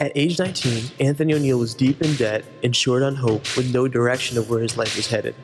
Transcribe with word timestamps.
At 0.00 0.12
age 0.14 0.38
19, 0.38 0.92
Anthony 1.00 1.34
O'Neill 1.34 1.58
was 1.58 1.74
deep 1.74 2.00
in 2.00 2.14
debt 2.14 2.42
and 2.64 2.74
short 2.74 3.02
on 3.02 3.14
hope 3.14 3.42
with 3.54 3.70
no 3.70 3.86
direction 3.86 4.38
of 4.38 4.48
where 4.48 4.62
his 4.62 4.78
life 4.78 4.96
was 4.96 5.06
headed. 5.06 5.34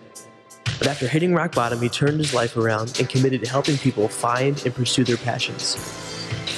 But 0.79 0.87
after 0.87 1.07
hitting 1.07 1.35
rock 1.35 1.55
bottom, 1.55 1.79
he 1.79 1.91
turned 1.91 2.17
his 2.17 2.33
life 2.33 2.57
around 2.57 2.99
and 2.99 3.07
committed 3.07 3.45
to 3.45 3.51
helping 3.51 3.77
people 3.77 4.09
find 4.09 4.65
and 4.65 4.75
pursue 4.75 5.05
their 5.05 5.19
passions. 5.19 5.77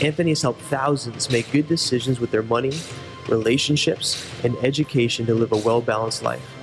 Anthony 0.00 0.30
has 0.30 0.42
helped 0.42 0.60
thousands 0.62 1.28
make 1.28 1.50
good 1.50 1.66
decisions 1.66 2.20
with 2.20 2.30
their 2.30 2.44
money, 2.44 2.70
relationships, 3.28 4.24
and 4.44 4.56
education 4.58 5.26
to 5.26 5.34
live 5.34 5.50
a 5.50 5.56
well 5.56 5.80
balanced 5.80 6.22
life. 6.22 6.54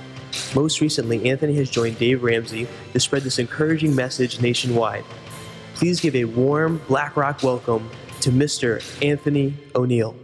Most 0.54 0.80
recently, 0.80 1.28
Anthony 1.28 1.54
has 1.56 1.68
joined 1.68 1.98
Dave 1.98 2.22
Ramsey 2.22 2.66
to 2.94 3.00
spread 3.00 3.24
this 3.24 3.38
encouraging 3.38 3.94
message 3.94 4.40
nationwide. 4.40 5.04
Please 5.74 6.00
give 6.00 6.16
a 6.16 6.24
warm 6.24 6.80
Black 6.88 7.14
Rock 7.14 7.42
welcome 7.42 7.90
to 8.20 8.30
Mr. 8.30 8.82
Anthony 9.02 9.54
O'Neill. 9.74 10.16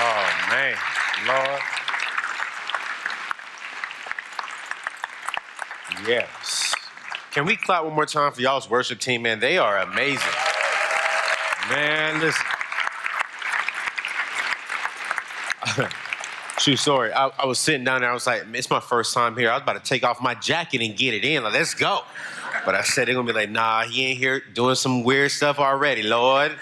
Oh, 0.00 0.30
man. 0.48 0.76
Lord. 1.26 1.60
Yes. 6.08 6.74
Can 7.32 7.44
we 7.44 7.56
clap 7.56 7.84
one 7.84 7.92
more 7.92 8.06
time 8.06 8.32
for 8.32 8.40
y'all's 8.40 8.70
worship 8.70 8.98
team, 8.98 9.22
man? 9.22 9.40
They 9.40 9.58
are 9.58 9.78
amazing. 9.78 10.32
Man, 11.68 12.18
listen. 12.20 12.46
True 16.56 16.76
story. 16.76 17.12
I, 17.12 17.26
I 17.38 17.44
was 17.44 17.58
sitting 17.58 17.84
down 17.84 18.00
there. 18.00 18.10
I 18.10 18.14
was 18.14 18.26
like, 18.26 18.44
it's 18.54 18.70
my 18.70 18.80
first 18.80 19.12
time 19.12 19.36
here. 19.36 19.50
I 19.50 19.54
was 19.54 19.62
about 19.62 19.84
to 19.84 19.86
take 19.86 20.02
off 20.02 20.22
my 20.22 20.34
jacket 20.34 20.80
and 20.80 20.96
get 20.96 21.12
it 21.12 21.24
in. 21.26 21.44
Like, 21.44 21.52
let's 21.52 21.74
go. 21.74 22.00
But 22.64 22.74
I 22.74 22.82
said 22.82 23.06
they're 23.06 23.14
gonna 23.14 23.26
be 23.26 23.34
like, 23.34 23.50
nah, 23.50 23.82
he 23.82 24.06
ain't 24.06 24.18
here 24.18 24.40
doing 24.54 24.74
some 24.74 25.04
weird 25.04 25.30
stuff 25.30 25.58
already, 25.58 26.02
Lord. 26.02 26.52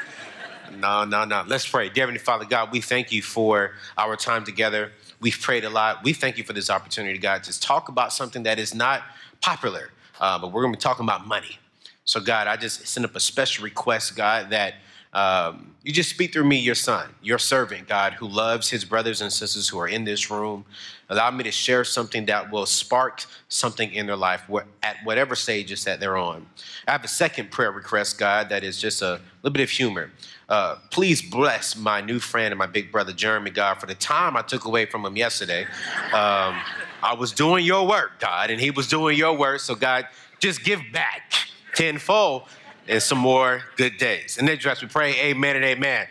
No, 0.78 1.04
no, 1.04 1.24
no. 1.24 1.44
Let's 1.46 1.66
pray. 1.68 1.88
Dear 1.88 2.02
Heavenly 2.02 2.18
Father, 2.18 2.44
God, 2.44 2.72
we 2.72 2.80
thank 2.80 3.12
you 3.12 3.22
for 3.22 3.74
our 3.96 4.16
time 4.16 4.44
together. 4.44 4.90
We've 5.20 5.38
prayed 5.40 5.64
a 5.64 5.70
lot. 5.70 6.04
We 6.04 6.12
thank 6.12 6.36
you 6.38 6.44
for 6.44 6.52
this 6.52 6.70
opportunity, 6.70 7.18
God, 7.18 7.42
to 7.44 7.60
talk 7.60 7.88
about 7.88 8.12
something 8.12 8.42
that 8.44 8.58
is 8.58 8.74
not 8.74 9.02
popular, 9.40 9.90
uh, 10.20 10.38
but 10.38 10.52
we're 10.52 10.62
gonna 10.62 10.76
be 10.76 10.80
talking 10.80 11.04
about 11.04 11.26
money. 11.26 11.58
So, 12.04 12.20
God, 12.20 12.46
I 12.46 12.56
just 12.56 12.86
send 12.86 13.04
up 13.04 13.16
a 13.16 13.20
special 13.20 13.64
request, 13.64 14.14
God, 14.14 14.50
that 14.50 14.74
um, 15.12 15.74
you 15.82 15.92
just 15.92 16.10
speak 16.10 16.32
through 16.32 16.44
me, 16.44 16.56
your 16.56 16.74
son, 16.74 17.08
your 17.22 17.38
servant, 17.38 17.88
God, 17.88 18.14
who 18.14 18.26
loves 18.26 18.68
his 18.68 18.84
brothers 18.84 19.20
and 19.20 19.32
sisters 19.32 19.68
who 19.68 19.78
are 19.78 19.88
in 19.88 20.04
this 20.04 20.30
room. 20.30 20.64
Allow 21.08 21.30
me 21.30 21.44
to 21.44 21.52
share 21.52 21.84
something 21.84 22.26
that 22.26 22.50
will 22.50 22.66
spark 22.66 23.24
something 23.48 23.92
in 23.92 24.06
their 24.06 24.16
life 24.16 24.50
at 24.82 24.96
whatever 25.04 25.36
stages 25.36 25.84
that 25.84 26.00
they're 26.00 26.16
on. 26.16 26.46
I 26.88 26.92
have 26.92 27.04
a 27.04 27.08
second 27.08 27.50
prayer 27.50 27.70
request, 27.70 28.18
God, 28.18 28.48
that 28.48 28.64
is 28.64 28.80
just 28.80 29.00
a 29.00 29.20
little 29.42 29.54
bit 29.54 29.62
of 29.62 29.70
humor. 29.70 30.10
Uh, 30.48 30.76
please 30.90 31.22
bless 31.22 31.76
my 31.76 32.00
new 32.00 32.18
friend 32.18 32.52
and 32.52 32.58
my 32.58 32.66
big 32.66 32.90
brother, 32.90 33.12
Jeremy, 33.12 33.50
God, 33.50 33.74
for 33.74 33.86
the 33.86 33.94
time 33.94 34.36
I 34.36 34.42
took 34.42 34.64
away 34.64 34.86
from 34.86 35.04
him 35.04 35.16
yesterday. 35.16 35.64
Um, 36.12 36.60
I 37.02 37.14
was 37.16 37.32
doing 37.32 37.64
your 37.64 37.86
work, 37.86 38.18
God, 38.18 38.50
and 38.50 38.60
he 38.60 38.70
was 38.70 38.88
doing 38.88 39.16
your 39.16 39.36
work. 39.36 39.60
So, 39.60 39.74
God, 39.74 40.06
just 40.40 40.64
give 40.64 40.80
back 40.92 41.32
tenfold 41.74 42.42
and 42.88 43.02
some 43.02 43.18
more 43.18 43.62
good 43.76 43.96
days. 43.98 44.38
And 44.38 44.46
then, 44.46 44.58
dress, 44.58 44.82
we 44.82 44.88
pray, 44.88 45.14
amen 45.20 45.56
and 45.56 45.64
amen. 45.64 46.06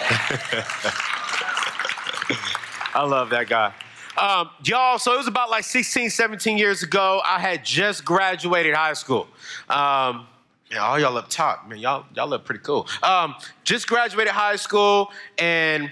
I 2.94 3.04
love 3.04 3.30
that 3.30 3.48
guy. 3.48 3.72
Um, 4.16 4.50
y'all, 4.64 4.98
so 4.98 5.12
it 5.12 5.18
was 5.18 5.26
about 5.26 5.50
like 5.50 5.64
16, 5.64 6.08
17 6.08 6.56
years 6.56 6.82
ago. 6.82 7.20
I 7.24 7.38
had 7.38 7.64
just 7.64 8.04
graduated 8.04 8.74
high 8.74 8.94
school. 8.94 9.28
Um, 9.68 10.26
yeah, 10.70 10.78
all 10.78 10.98
y'all 10.98 11.16
up 11.18 11.28
top, 11.28 11.68
man. 11.68 11.78
Y'all, 11.78 12.06
y'all 12.14 12.26
look 12.26 12.44
pretty 12.44 12.62
cool. 12.62 12.88
Um, 13.02 13.34
just 13.62 13.86
graduated 13.86 14.32
high 14.32 14.56
school 14.56 15.12
and 15.38 15.90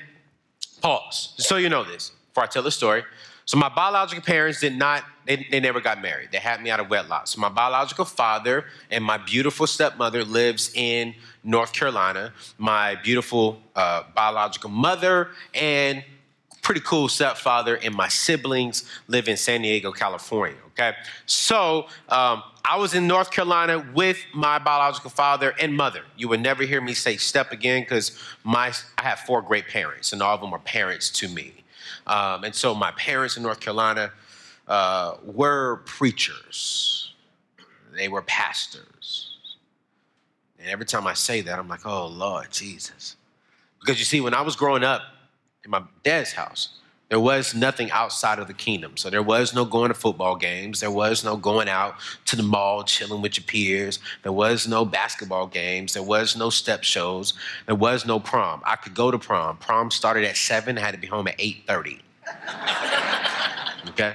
pause. 0.80 1.34
So 1.36 1.56
you 1.56 1.68
know 1.68 1.84
this 1.84 2.12
before 2.28 2.44
I 2.44 2.46
tell 2.46 2.62
the 2.62 2.70
story. 2.70 3.04
So 3.44 3.58
my 3.58 3.68
biological 3.68 4.24
parents 4.24 4.60
did 4.60 4.76
not, 4.76 5.04
they, 5.26 5.46
they 5.50 5.60
never 5.60 5.80
got 5.80 6.00
married. 6.00 6.30
They 6.32 6.38
had 6.38 6.62
me 6.62 6.70
out 6.70 6.80
of 6.80 6.90
wedlock. 6.90 7.26
So 7.26 7.40
my 7.40 7.48
biological 7.48 8.04
father 8.04 8.66
and 8.90 9.02
my 9.02 9.18
beautiful 9.18 9.66
stepmother 9.66 10.24
lives 10.24 10.70
in 10.74 11.14
North 11.42 11.72
Carolina. 11.72 12.32
My 12.58 12.96
beautiful 12.96 13.60
uh, 13.74 14.04
biological 14.14 14.70
mother 14.70 15.30
and 15.54 16.04
pretty 16.64 16.80
cool 16.80 17.08
stepfather 17.08 17.76
and 17.76 17.94
my 17.94 18.08
siblings 18.08 18.88
live 19.06 19.28
in 19.28 19.36
San 19.36 19.62
Diego, 19.62 19.92
California. 19.92 20.56
Okay, 20.68 20.94
so 21.26 21.86
um, 22.08 22.42
I 22.64 22.78
was 22.78 22.94
in 22.94 23.06
North 23.06 23.30
Carolina 23.30 23.86
with 23.94 24.18
my 24.34 24.58
biological 24.58 25.10
father 25.10 25.54
and 25.60 25.76
mother. 25.76 26.02
You 26.16 26.28
would 26.30 26.40
never 26.40 26.64
hear 26.64 26.80
me 26.80 26.94
say 26.94 27.16
step 27.16 27.52
again 27.52 27.82
because 27.82 28.18
my 28.42 28.72
I 28.98 29.02
have 29.02 29.20
four 29.20 29.40
great 29.42 29.68
parents, 29.68 30.12
and 30.12 30.20
all 30.20 30.34
of 30.34 30.40
them 30.40 30.52
are 30.52 30.58
parents 30.58 31.10
to 31.10 31.28
me. 31.28 31.52
Um, 32.06 32.42
and 32.44 32.54
so 32.54 32.74
my 32.74 32.90
parents 32.92 33.36
in 33.36 33.42
North 33.42 33.60
Carolina 33.60 34.10
uh, 34.68 35.16
were 35.24 35.82
preachers, 35.84 37.12
they 37.96 38.08
were 38.08 38.22
pastors. 38.22 39.30
And 40.58 40.68
every 40.68 40.86
time 40.86 41.06
I 41.06 41.14
say 41.14 41.42
that, 41.42 41.58
I'm 41.58 41.68
like, 41.68 41.84
oh, 41.84 42.06
Lord 42.06 42.50
Jesus. 42.50 43.16
Because 43.80 43.98
you 43.98 44.06
see, 44.06 44.20
when 44.22 44.32
I 44.32 44.40
was 44.40 44.56
growing 44.56 44.82
up 44.82 45.02
in 45.62 45.70
my 45.70 45.82
dad's 46.02 46.32
house, 46.32 46.80
there 47.10 47.20
was 47.20 47.54
nothing 47.54 47.90
outside 47.90 48.38
of 48.38 48.48
the 48.48 48.54
kingdom. 48.54 48.96
So 48.96 49.10
there 49.10 49.22
was 49.22 49.54
no 49.54 49.66
going 49.66 49.88
to 49.88 49.94
football 49.94 50.36
games. 50.36 50.80
There 50.80 50.90
was 50.90 51.22
no 51.22 51.36
going 51.36 51.68
out 51.68 51.96
to 52.24 52.34
the 52.34 52.42
mall, 52.42 52.82
chilling 52.82 53.20
with 53.20 53.36
your 53.36 53.44
peers. 53.44 53.98
There 54.22 54.32
was 54.32 54.66
no 54.66 54.84
basketball 54.86 55.46
games. 55.46 55.92
There 55.92 56.02
was 56.02 56.34
no 56.34 56.48
step 56.48 56.82
shows. 56.82 57.34
There 57.66 57.74
was 57.74 58.06
no 58.06 58.18
prom. 58.18 58.62
I 58.64 58.76
could 58.76 58.94
go 58.94 59.10
to 59.10 59.18
prom. 59.18 59.58
Prom 59.58 59.90
started 59.90 60.24
at 60.24 60.36
7, 60.36 60.78
I 60.78 60.80
had 60.80 60.92
to 60.92 60.98
be 60.98 61.06
home 61.06 61.28
at 61.28 61.38
8.30. 61.38 62.00
okay? 63.90 64.14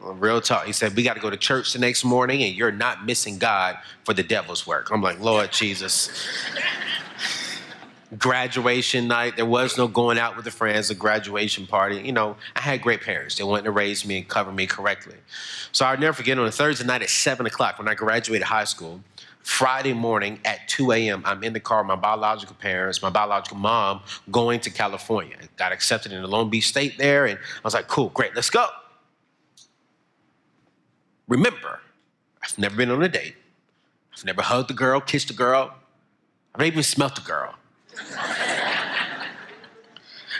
Real 0.00 0.40
talk. 0.40 0.64
He 0.66 0.72
said, 0.72 0.94
we 0.94 1.02
got 1.02 1.14
to 1.14 1.20
go 1.20 1.30
to 1.30 1.36
church 1.36 1.72
the 1.72 1.78
next 1.78 2.04
morning 2.04 2.42
and 2.42 2.54
you're 2.54 2.72
not 2.72 3.04
missing 3.04 3.38
God 3.38 3.78
for 4.04 4.14
the 4.14 4.22
devil's 4.22 4.66
work. 4.66 4.90
I'm 4.90 5.02
like, 5.02 5.20
Lord 5.20 5.52
Jesus 5.52 6.10
graduation 8.16 9.08
night. 9.08 9.36
There 9.36 9.44
was 9.44 9.76
no 9.76 9.86
going 9.86 10.18
out 10.18 10.36
with 10.36 10.44
the 10.44 10.50
friends, 10.50 10.90
a 10.90 10.94
graduation 10.94 11.66
party. 11.66 11.96
You 11.96 12.12
know, 12.12 12.36
I 12.56 12.60
had 12.60 12.80
great 12.80 13.02
parents. 13.02 13.36
They 13.36 13.44
wanted 13.44 13.64
to 13.64 13.70
raise 13.70 14.06
me 14.06 14.18
and 14.18 14.28
cover 14.28 14.52
me 14.52 14.66
correctly. 14.66 15.16
So 15.72 15.84
I'll 15.84 15.98
never 15.98 16.14
forget 16.14 16.38
on 16.38 16.46
a 16.46 16.50
Thursday 16.50 16.86
night 16.86 17.02
at 17.02 17.10
7 17.10 17.44
o'clock 17.46 17.78
when 17.78 17.88
I 17.88 17.94
graduated 17.94 18.46
high 18.46 18.64
school, 18.64 19.00
Friday 19.42 19.92
morning 19.92 20.40
at 20.44 20.68
2 20.68 20.92
a.m., 20.92 21.22
I'm 21.24 21.42
in 21.42 21.52
the 21.52 21.60
car 21.60 21.82
with 21.82 21.88
my 21.88 21.96
biological 21.96 22.56
parents, 22.56 23.02
my 23.02 23.10
biological 23.10 23.56
mom, 23.56 24.02
going 24.30 24.60
to 24.60 24.70
California. 24.70 25.36
Got 25.56 25.72
accepted 25.72 26.12
in 26.12 26.22
the 26.22 26.44
Beach 26.44 26.68
State 26.68 26.98
there, 26.98 27.26
and 27.26 27.38
I 27.38 27.60
was 27.64 27.74
like, 27.74 27.88
cool, 27.88 28.10
great, 28.10 28.34
let's 28.34 28.50
go. 28.50 28.66
Remember, 31.28 31.80
I've 32.42 32.58
never 32.58 32.76
been 32.76 32.90
on 32.90 33.02
a 33.02 33.08
date. 33.08 33.36
I've 34.16 34.24
never 34.24 34.42
hugged 34.42 34.70
a 34.70 34.74
girl, 34.74 35.00
kissed 35.00 35.30
a 35.30 35.34
girl. 35.34 35.74
I've 36.54 36.58
never 36.58 36.72
even 36.72 36.82
smelt 36.82 37.18
a 37.18 37.22
girl. 37.22 37.54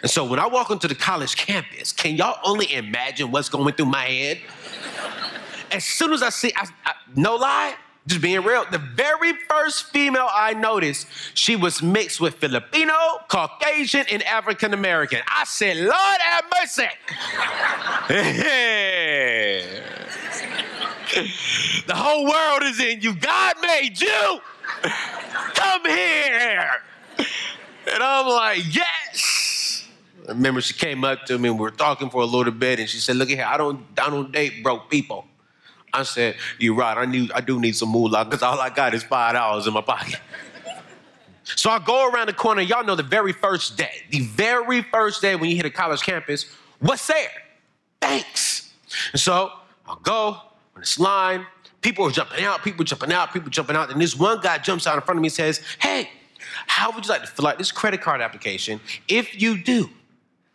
And 0.03 0.11
so 0.11 0.25
when 0.25 0.39
I 0.39 0.47
walk 0.47 0.71
onto 0.71 0.89
the 0.89 0.95
college 0.95 1.37
campus, 1.37 1.93
can 1.93 2.15
y'all 2.17 2.39
only 2.45 2.73
imagine 2.73 3.31
what's 3.31 3.49
going 3.49 3.75
through 3.75 3.87
my 3.87 4.05
head? 4.05 4.39
As 5.73 5.85
soon 5.85 6.13
as 6.13 6.23
I 6.23 6.31
see, 6.31 6.53
I, 6.57 6.69
I, 6.85 6.93
no 7.15 7.37
lie, 7.37 7.75
just 8.07 8.23
being 8.23 8.43
real, 8.43 8.65
the 8.71 8.79
very 8.79 9.33
first 9.51 9.91
female 9.91 10.29
I 10.33 10.55
noticed, 10.55 11.09
she 11.35 11.57
was 11.57 11.83
mixed 11.83 12.21
with 12.21 12.37
Filipino, 12.37 12.95
Caucasian, 13.29 14.07
and 14.11 14.23
African 14.23 14.73
American. 14.73 15.21
I 15.27 15.45
said, 15.45 15.77
Lord 15.77 15.93
have 15.93 16.45
mercy. 16.61 16.87
the 21.87 21.95
whole 21.95 22.25
world 22.25 22.63
is 22.63 22.81
in 22.81 23.01
you. 23.01 23.15
God 23.15 23.57
made 23.63 24.01
you. 24.01 24.41
Come 25.55 25.85
here. 25.85 26.71
And 27.19 28.03
I'm 28.03 28.27
like, 28.27 28.75
yes. 28.75 29.89
I 30.29 30.33
remember 30.33 30.61
she 30.61 30.75
came 30.75 31.05
up 31.05 31.25
to 31.27 31.39
me 31.39 31.49
and 31.49 31.59
we 31.59 31.63
were 31.63 31.71
talking 31.71 32.11
for 32.11 32.21
a 32.21 32.27
little 32.27 32.53
bit, 32.53 32.79
and 32.79 32.89
she 32.89 32.99
said, 32.99 33.17
"Look 33.17 33.31
at 33.31 33.39
here, 33.39 33.47
I 33.47 33.57
don't, 33.57 33.81
I 33.99 34.11
don't 34.11 34.31
date 34.31 34.63
broke 34.63 34.91
people." 34.91 35.25
I 35.93 36.03
said, 36.03 36.37
"You're 36.59 36.75
right. 36.75 36.99
I 36.99 37.07
need, 37.07 37.33
I 37.33 37.41
do 37.41 37.59
need 37.59 37.77
some 37.77 37.89
moolah 37.89 38.27
because 38.27 38.43
all 38.43 38.61
I 38.61 38.69
got 38.69 38.93
is 38.93 39.03
five 39.03 39.35
dollars 39.35 39.67
in 39.67 39.73
my 39.73 39.81
pocket." 39.81 40.21
so 41.45 41.71
I 41.71 41.79
go 41.79 42.11
around 42.11 42.27
the 42.27 42.35
corner. 42.35 42.61
Y'all 42.61 42.85
know 42.85 42.95
the 42.95 43.03
very 43.03 43.33
first 43.33 43.79
day, 43.79 44.03
the 44.11 44.21
very 44.21 44.83
first 44.83 45.23
day 45.23 45.35
when 45.35 45.49
you 45.49 45.57
hit 45.57 45.65
a 45.65 45.71
college 45.71 46.03
campus, 46.03 46.55
what's 46.79 47.07
there? 47.07 47.31
Banks. 48.01 48.71
And 49.13 49.21
so 49.21 49.53
I'll 49.87 49.97
go 49.97 50.37
on 50.79 50.83
this 50.83 50.99
line. 51.01 51.45
People 51.81 52.07
are 52.07 52.11
jumping 52.11 52.45
out. 52.45 52.63
People 52.63 52.85
jumping 52.85 53.13
out. 53.13 53.33
People 53.33 53.51
jumping 53.51 53.75
out. 53.75 53.91
And 53.91 54.01
this 54.01 54.17
one 54.17 54.41
guy 54.41 54.59
jumps 54.59 54.87
out 54.87 54.95
in 54.95 55.03
front 55.03 55.19
of 55.19 55.23
me 55.23 55.27
and 55.27 55.33
says, 55.35 55.61
"Hey." 55.81 56.11
How 56.67 56.91
would 56.93 57.05
you 57.05 57.11
like 57.11 57.23
to 57.23 57.27
fill 57.27 57.47
out 57.47 57.59
this 57.59 57.73
credit 57.73 58.01
card 58.01 58.21
application? 58.21 58.81
If 59.07 59.41
you 59.41 59.59
do, 59.59 59.91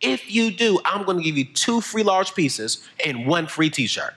if 0.00 0.30
you 0.32 0.50
do, 0.50 0.80
I'm 0.84 1.04
going 1.04 1.18
to 1.18 1.22
give 1.22 1.36
you 1.36 1.44
two 1.44 1.80
free 1.80 2.02
large 2.02 2.34
pieces 2.34 2.86
and 3.04 3.26
one 3.26 3.46
free 3.46 3.70
t 3.70 3.86
shirt. 3.86 4.14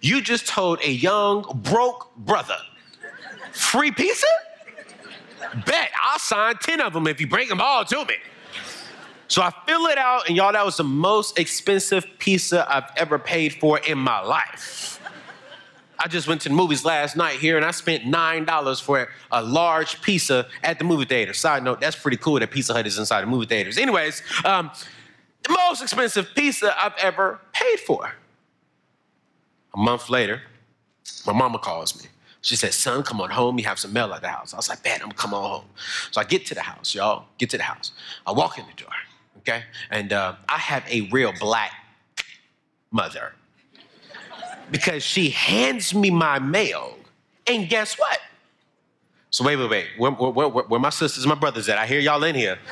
You 0.00 0.20
just 0.20 0.46
told 0.46 0.80
a 0.82 0.90
young, 0.90 1.42
broke 1.62 2.14
brother, 2.16 2.58
free 3.52 3.90
pizza? 3.90 4.26
Bet 5.66 5.90
I'll 6.00 6.18
sign 6.18 6.56
10 6.56 6.80
of 6.80 6.92
them 6.92 7.06
if 7.06 7.20
you 7.20 7.26
bring 7.26 7.48
them 7.48 7.60
all 7.60 7.84
to 7.84 8.04
me. 8.04 8.16
So 9.28 9.40
I 9.40 9.52
fill 9.66 9.86
it 9.86 9.98
out, 9.98 10.28
and 10.28 10.36
y'all, 10.36 10.52
that 10.52 10.64
was 10.64 10.76
the 10.76 10.84
most 10.84 11.38
expensive 11.38 12.06
pizza 12.18 12.66
I've 12.68 12.90
ever 12.96 13.18
paid 13.18 13.54
for 13.54 13.78
in 13.78 13.98
my 13.98 14.20
life. 14.20 14.93
I 16.04 16.08
just 16.08 16.28
went 16.28 16.42
to 16.42 16.50
the 16.50 16.54
movies 16.54 16.84
last 16.84 17.16
night 17.16 17.38
here 17.38 17.56
and 17.56 17.64
I 17.64 17.70
spent 17.70 18.04
$9 18.04 18.82
for 18.82 19.08
a 19.32 19.42
large 19.42 20.02
pizza 20.02 20.46
at 20.62 20.78
the 20.78 20.84
movie 20.84 21.06
theater. 21.06 21.32
Side 21.32 21.64
note, 21.64 21.80
that's 21.80 21.96
pretty 21.96 22.18
cool 22.18 22.38
that 22.38 22.50
Pizza 22.50 22.74
Hut 22.74 22.86
is 22.86 22.98
inside 22.98 23.22
the 23.22 23.26
movie 23.26 23.46
theaters. 23.46 23.78
Anyways, 23.78 24.22
um, 24.44 24.70
the 25.44 25.56
most 25.66 25.80
expensive 25.80 26.28
pizza 26.34 26.74
I've 26.78 26.92
ever 26.98 27.40
paid 27.54 27.80
for. 27.80 28.12
A 29.72 29.78
month 29.78 30.10
later, 30.10 30.42
my 31.26 31.32
mama 31.32 31.58
calls 31.58 31.98
me. 32.02 32.10
She 32.42 32.54
said, 32.54 32.74
son, 32.74 33.02
come 33.02 33.22
on 33.22 33.30
home. 33.30 33.58
You 33.58 33.64
have 33.64 33.78
some 33.78 33.94
mail 33.94 34.12
at 34.12 34.20
the 34.20 34.28
house. 34.28 34.52
I 34.52 34.58
was 34.58 34.68
like, 34.68 34.84
man, 34.84 34.96
I'm 34.96 35.08
gonna 35.08 35.14
come 35.14 35.32
on 35.32 35.48
home. 35.48 35.68
So 36.10 36.20
I 36.20 36.24
get 36.24 36.44
to 36.46 36.54
the 36.54 36.60
house, 36.60 36.94
y'all. 36.94 37.24
Get 37.38 37.48
to 37.50 37.56
the 37.56 37.62
house. 37.62 37.92
I 38.26 38.32
walk 38.32 38.58
in 38.58 38.66
the 38.66 38.82
door, 38.82 38.92
okay? 39.38 39.62
And 39.88 40.12
uh, 40.12 40.34
I 40.50 40.58
have 40.58 40.86
a 40.86 41.08
real 41.10 41.32
black 41.40 41.72
mother 42.90 43.32
because 44.70 45.02
she 45.02 45.30
hands 45.30 45.94
me 45.94 46.10
my 46.10 46.38
mail, 46.38 46.96
and 47.46 47.68
guess 47.68 47.98
what? 47.98 48.18
So 49.30 49.44
wait, 49.44 49.56
wait, 49.56 49.68
wait. 49.68 49.86
Where, 49.98 50.12
where, 50.12 50.48
where, 50.48 50.64
where 50.64 50.80
my 50.80 50.90
sisters, 50.90 51.24
and 51.24 51.28
my 51.28 51.34
brothers 51.34 51.68
at? 51.68 51.76
I 51.76 51.86
hear 51.86 51.98
y'all 51.98 52.22
in 52.22 52.36
here. 52.36 52.56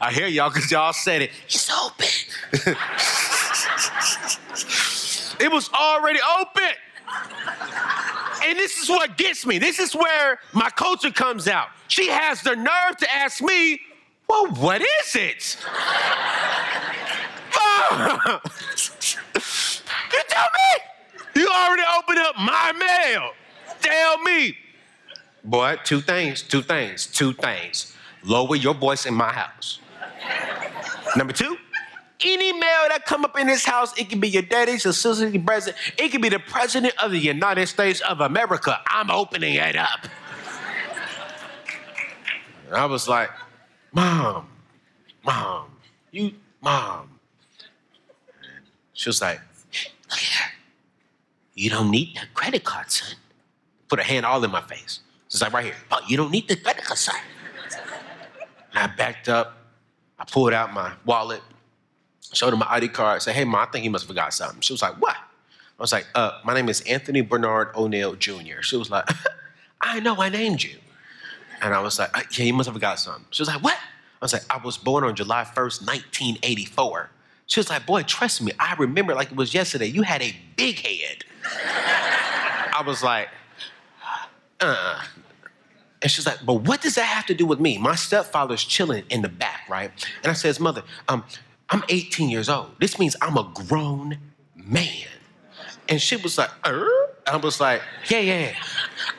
I 0.00 0.12
hear 0.12 0.26
y'all 0.26 0.50
because 0.50 0.70
y'all 0.70 0.92
said 0.92 1.22
it. 1.22 1.30
It's 1.46 1.70
open. 1.70 2.06
it 5.40 5.50
was 5.50 5.70
already 5.72 6.20
open. 6.38 6.70
And 8.44 8.58
this 8.58 8.76
is 8.78 8.90
what 8.90 9.16
gets 9.16 9.46
me. 9.46 9.58
This 9.58 9.78
is 9.78 9.94
where 9.94 10.40
my 10.52 10.68
culture 10.70 11.10
comes 11.10 11.48
out. 11.48 11.68
She 11.88 12.08
has 12.08 12.42
the 12.42 12.54
nerve 12.54 12.96
to 12.98 13.14
ask 13.14 13.40
me, 13.40 13.80
well, 14.28 14.46
what 14.56 14.82
is 14.82 15.16
it? 15.16 15.56
Ah! 17.64 18.40
you 19.36 20.20
tell 20.28 20.48
me? 20.54 20.80
You 21.34 21.41
already 21.52 21.82
opened 21.98 22.18
up 22.18 22.36
my 22.36 22.72
mail. 22.72 23.30
Tell 23.80 24.18
me. 24.22 24.56
Boy, 25.44 25.76
two 25.84 26.00
things, 26.00 26.42
two 26.42 26.62
things, 26.62 27.06
two 27.06 27.32
things. 27.32 27.96
Lower 28.24 28.56
your 28.56 28.74
voice 28.74 29.06
in 29.06 29.14
my 29.14 29.32
house. 29.32 29.80
Number 31.16 31.32
two, 31.32 31.56
any 32.24 32.52
mail 32.52 32.88
that 32.88 33.04
come 33.04 33.24
up 33.24 33.38
in 33.38 33.48
this 33.48 33.64
house, 33.64 33.96
it 33.98 34.08
can 34.08 34.20
be 34.20 34.28
your 34.28 34.42
daddy's, 34.42 34.84
your 34.84 34.92
sister's, 34.92 35.34
your 35.34 35.42
president. 35.42 35.82
It 35.98 36.10
can 36.10 36.20
be 36.20 36.28
the 36.28 36.38
president 36.38 36.94
of 37.02 37.10
the 37.10 37.18
United 37.18 37.66
States 37.66 38.00
of 38.02 38.20
America. 38.20 38.78
I'm 38.86 39.10
opening 39.10 39.54
it 39.54 39.76
up. 39.76 40.06
And 42.66 42.76
I 42.76 42.86
was 42.86 43.08
like, 43.08 43.30
Mom, 43.92 44.48
Mom, 45.24 45.66
you, 46.10 46.32
Mom. 46.62 47.08
She 48.94 49.08
was 49.08 49.20
like, 49.20 49.40
Look 50.08 50.18
here. 50.20 50.51
You 51.54 51.70
don't 51.70 51.90
need 51.90 52.14
the 52.14 52.26
credit 52.34 52.64
card, 52.64 52.90
son. 52.90 53.16
Put 53.88 53.98
a 53.98 54.02
hand 54.02 54.24
all 54.24 54.42
in 54.42 54.50
my 54.50 54.62
face. 54.62 55.00
She's 55.28 55.42
like, 55.42 55.52
right 55.52 55.64
here. 55.64 55.74
Oh, 55.90 56.00
you 56.08 56.16
don't 56.16 56.30
need 56.30 56.48
the 56.48 56.56
credit 56.56 56.84
card, 56.84 56.98
son. 56.98 57.16
And 58.74 58.90
I 58.90 58.94
backed 58.96 59.28
up. 59.28 59.58
I 60.18 60.24
pulled 60.24 60.52
out 60.52 60.72
my 60.72 60.92
wallet, 61.04 61.42
showed 62.32 62.50
her 62.50 62.56
my 62.56 62.66
ID 62.70 62.88
card, 62.88 63.22
said, 63.22 63.34
hey, 63.34 63.44
mom, 63.44 63.66
I 63.68 63.70
think 63.70 63.84
you 63.84 63.90
must 63.90 64.04
have 64.04 64.08
forgot 64.08 64.32
something. 64.32 64.60
She 64.60 64.72
was 64.72 64.80
like, 64.80 64.94
what? 65.00 65.16
I 65.16 65.82
was 65.82 65.92
like, 65.92 66.06
uh, 66.14 66.38
my 66.44 66.54
name 66.54 66.68
is 66.68 66.80
Anthony 66.82 67.22
Bernard 67.22 67.74
O'Neill 67.74 68.14
Jr. 68.14 68.62
She 68.62 68.76
was 68.76 68.88
like, 68.88 69.08
I 69.80 69.98
know 69.98 70.14
I 70.20 70.28
named 70.28 70.62
you. 70.62 70.76
And 71.60 71.74
I 71.74 71.80
was 71.80 71.98
like, 71.98 72.10
yeah, 72.38 72.44
you 72.44 72.52
must 72.54 72.68
have 72.68 72.74
forgot 72.74 73.00
something. 73.00 73.24
She 73.30 73.42
was 73.42 73.48
like, 73.48 73.62
what? 73.62 73.74
I 73.74 74.24
was 74.24 74.32
like, 74.32 74.44
I 74.48 74.58
was 74.58 74.78
born 74.78 75.02
on 75.02 75.16
July 75.16 75.42
1st, 75.42 75.86
1984. 75.86 77.10
She 77.46 77.58
was 77.58 77.68
like, 77.68 77.84
boy, 77.84 78.02
trust 78.02 78.42
me, 78.42 78.52
I 78.60 78.74
remember 78.78 79.14
like 79.14 79.32
it 79.32 79.36
was 79.36 79.52
yesterday. 79.52 79.86
You 79.86 80.02
had 80.02 80.22
a 80.22 80.34
big 80.56 80.78
head. 80.78 81.24
I 81.44 82.82
was 82.84 83.02
like, 83.02 83.28
uh. 84.60 85.02
And 86.00 86.10
she's 86.10 86.26
like, 86.26 86.38
but 86.44 86.54
what 86.54 86.82
does 86.82 86.96
that 86.96 87.04
have 87.04 87.26
to 87.26 87.34
do 87.34 87.46
with 87.46 87.60
me? 87.60 87.78
My 87.78 87.94
stepfather's 87.94 88.64
chilling 88.64 89.04
in 89.08 89.22
the 89.22 89.28
back, 89.28 89.68
right? 89.68 89.90
And 90.24 90.30
I 90.30 90.34
says, 90.34 90.58
mother, 90.58 90.82
um, 91.08 91.24
I'm 91.70 91.84
18 91.88 92.28
years 92.28 92.48
old. 92.48 92.72
This 92.80 92.98
means 92.98 93.14
I'm 93.22 93.36
a 93.36 93.50
grown 93.54 94.18
man. 94.56 95.06
And 95.88 96.00
she 96.00 96.16
was 96.16 96.38
like, 96.38 96.50
er? 96.66 96.88
I 97.26 97.36
was 97.36 97.60
like, 97.60 97.82
yeah, 98.08 98.18
yeah, 98.18 98.40
yeah. 98.40 98.54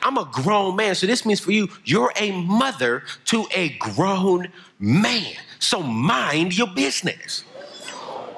I'm 0.02 0.18
a 0.18 0.28
grown 0.30 0.76
man. 0.76 0.94
So 0.94 1.06
this 1.06 1.24
means 1.24 1.40
for 1.40 1.52
you, 1.52 1.68
you're 1.84 2.12
a 2.16 2.32
mother 2.32 3.02
to 3.26 3.46
a 3.54 3.70
grown 3.78 4.48
man. 4.78 5.36
So 5.58 5.82
mind 5.82 6.56
your 6.56 6.66
business. 6.66 7.44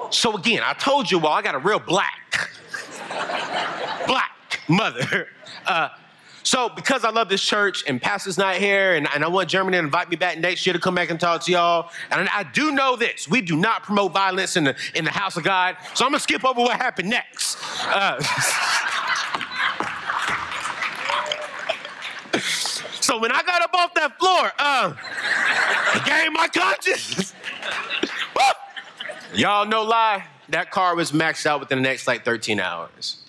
So 0.09 0.37
again, 0.37 0.61
I 0.63 0.73
told 0.73 1.11
you 1.11 1.19
all 1.19 1.33
I 1.33 1.41
got 1.41 1.55
a 1.55 1.59
real 1.59 1.79
black 1.79 2.51
mother. 4.67 5.29
Uh, 5.65 5.89
so 6.47 6.69
because 6.69 7.03
I 7.03 7.09
love 7.09 7.27
this 7.27 7.41
church 7.41 7.83
and 7.87 8.01
pastor's 8.01 8.37
not 8.37 8.55
here 8.55 8.93
and, 8.93 9.05
and 9.13 9.21
I 9.21 9.27
want 9.27 9.49
Jeremy 9.49 9.73
to 9.73 9.79
invite 9.79 10.09
me 10.09 10.15
back 10.15 10.37
next 10.37 10.65
year 10.65 10.71
to 10.71 10.79
come 10.79 10.95
back 10.95 11.09
and 11.09 11.19
talk 11.19 11.43
to 11.43 11.51
y'all. 11.51 11.91
And 12.09 12.29
I 12.29 12.43
do 12.43 12.71
know 12.71 12.95
this. 12.95 13.27
We 13.27 13.41
do 13.41 13.57
not 13.57 13.83
promote 13.83 14.13
violence 14.13 14.55
in 14.55 14.63
the, 14.63 14.73
in 14.95 15.03
the 15.03 15.11
house 15.11 15.35
of 15.35 15.43
God. 15.43 15.75
So 15.93 16.05
I'm 16.05 16.11
going 16.11 16.19
to 16.19 16.23
skip 16.23 16.45
over 16.45 16.61
what 16.61 16.77
happened 16.77 17.09
next. 17.09 17.57
Uh, 17.87 18.21
so 23.01 23.19
when 23.19 23.33
I 23.33 23.43
got 23.43 23.61
up 23.61 23.73
off 23.73 23.93
that 23.95 24.17
floor, 24.17 24.49
uh, 24.57 24.93
gained 26.05 26.33
my 26.33 26.47
conscience. 26.47 27.33
Y'all 29.33 29.65
no 29.65 29.83
lie, 29.83 30.23
that 30.47 30.71
car 30.71 30.95
was 30.95 31.11
maxed 31.11 31.45
out 31.45 31.59
within 31.59 31.79
the 31.79 31.83
next 31.83 32.07
like 32.07 32.23
13 32.23 32.61
hours. 32.61 33.26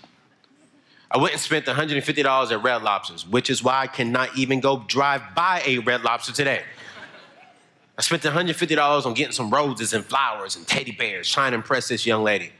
I 1.10 1.16
went 1.18 1.32
and 1.32 1.40
spent 1.40 1.64
$150 1.64 2.52
at 2.52 2.62
Red 2.62 2.82
Lobsters, 2.82 3.26
which 3.26 3.48
is 3.48 3.62
why 3.62 3.80
I 3.80 3.86
cannot 3.86 4.36
even 4.36 4.60
go 4.60 4.84
drive 4.86 5.22
by 5.34 5.62
a 5.64 5.78
Red 5.78 6.02
Lobster 6.02 6.32
today. 6.32 6.62
I 7.96 8.02
spent 8.02 8.22
$150 8.22 9.06
on 9.06 9.14
getting 9.14 9.32
some 9.32 9.50
roses 9.50 9.92
and 9.92 10.04
flowers 10.04 10.54
and 10.54 10.66
teddy 10.66 10.92
bears, 10.92 11.30
trying 11.30 11.52
to 11.52 11.56
impress 11.56 11.88
this 11.88 12.06
young 12.06 12.22
lady. 12.22 12.52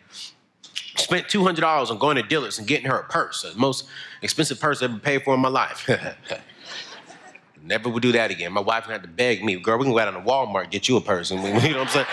Spent 0.97 1.27
$200 1.29 1.91
on 1.91 1.99
going 1.99 2.17
to 2.17 2.23
Dillard's 2.23 2.59
and 2.59 2.67
getting 2.67 2.87
her 2.87 2.99
a 2.99 3.05
purse, 3.05 3.43
the 3.43 3.57
most 3.57 3.87
expensive 4.23 4.59
purse 4.59 4.83
I 4.83 4.87
ever 4.87 4.99
paid 4.99 5.23
for 5.23 5.35
in 5.35 5.41
my 5.41 5.49
life. 5.49 5.89
Never 7.63 7.89
would 7.91 8.03
do 8.03 8.13
that 8.13 8.31
again. 8.31 8.53
My 8.53 8.63
wife 8.63 8.85
had 8.85 9.03
to 9.03 9.09
beg 9.09 9.45
me, 9.45 9.57
girl, 9.57 9.79
we 9.79 9.85
can 9.85 9.93
go 9.93 9.99
out 9.99 10.11
to 10.11 10.21
Walmart 10.21 10.71
get 10.71 10.89
you 10.89 10.97
a 10.97 11.01
purse. 11.01 11.31
You 11.31 11.37
know 11.39 11.53
what 11.53 11.77
I'm 11.77 11.89
saying? 11.89 12.07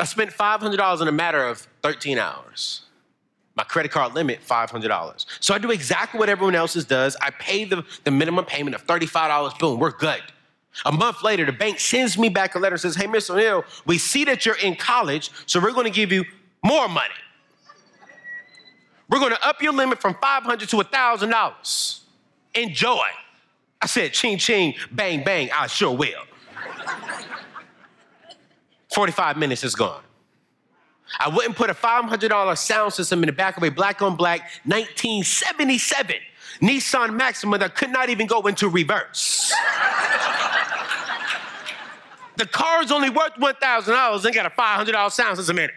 I 0.00 0.04
spent 0.04 0.30
$500 0.30 1.02
in 1.02 1.08
a 1.08 1.12
matter 1.12 1.44
of 1.44 1.66
13 1.82 2.18
hours. 2.18 2.82
My 3.54 3.64
credit 3.64 3.90
card 3.90 4.14
limit, 4.14 4.40
$500. 4.46 5.26
So 5.40 5.52
I 5.52 5.58
do 5.58 5.70
exactly 5.70 6.18
what 6.18 6.30
everyone 6.30 6.54
else's 6.54 6.86
does. 6.86 7.16
I 7.20 7.30
pay 7.30 7.64
the, 7.64 7.84
the 8.04 8.10
minimum 8.10 8.46
payment 8.46 8.74
of 8.74 8.86
$35. 8.86 9.58
Boom, 9.58 9.78
we're 9.78 9.90
good. 9.90 10.22
A 10.86 10.92
month 10.92 11.22
later, 11.22 11.44
the 11.44 11.52
bank 11.52 11.80
sends 11.80 12.16
me 12.16 12.28
back 12.28 12.54
a 12.54 12.58
letter 12.58 12.74
and 12.74 12.80
says, 12.80 12.96
Hey, 12.96 13.06
Mr. 13.06 13.30
O'Neill, 13.30 13.64
we 13.86 13.98
see 13.98 14.24
that 14.24 14.46
you're 14.46 14.56
in 14.56 14.76
college, 14.76 15.30
so 15.46 15.60
we're 15.60 15.72
going 15.72 15.84
to 15.84 15.90
give 15.90 16.12
you 16.12 16.24
more 16.64 16.88
money. 16.88 17.08
We're 19.10 19.18
going 19.18 19.32
to 19.32 19.46
up 19.46 19.60
your 19.60 19.72
limit 19.72 20.00
from 20.00 20.14
$500 20.14 20.60
to 20.68 20.76
$1,000. 20.76 22.00
Enjoy. 22.54 23.06
I 23.82 23.86
said, 23.86 24.12
ching, 24.12 24.38
ching, 24.38 24.74
bang, 24.92 25.24
bang, 25.24 25.50
I 25.52 25.66
sure 25.66 25.94
will. 25.94 26.22
45 28.92 29.36
minutes 29.36 29.64
is 29.64 29.74
gone. 29.74 30.02
I 31.18 31.28
wouldn't 31.28 31.56
put 31.56 31.70
a 31.70 31.74
$500 31.74 32.58
sound 32.58 32.92
system 32.92 33.22
in 33.22 33.26
the 33.26 33.32
back 33.32 33.56
of 33.56 33.62
a 33.62 33.70
black 33.70 34.00
on 34.00 34.16
black 34.16 34.40
1977 34.64 36.16
Nissan 36.60 37.14
Maxima 37.14 37.58
that 37.58 37.74
could 37.74 37.90
not 37.90 38.10
even 38.10 38.26
go 38.26 38.42
into 38.42 38.68
reverse. 38.68 39.52
the 42.36 42.46
car 42.46 42.82
is 42.82 42.92
only 42.92 43.10
worth 43.10 43.34
$1,000 43.34 44.24
and 44.24 44.34
got 44.34 44.46
a 44.46 44.50
$500 44.50 45.12
sound 45.12 45.36
system 45.36 45.58
in 45.58 45.64
it. 45.64 45.72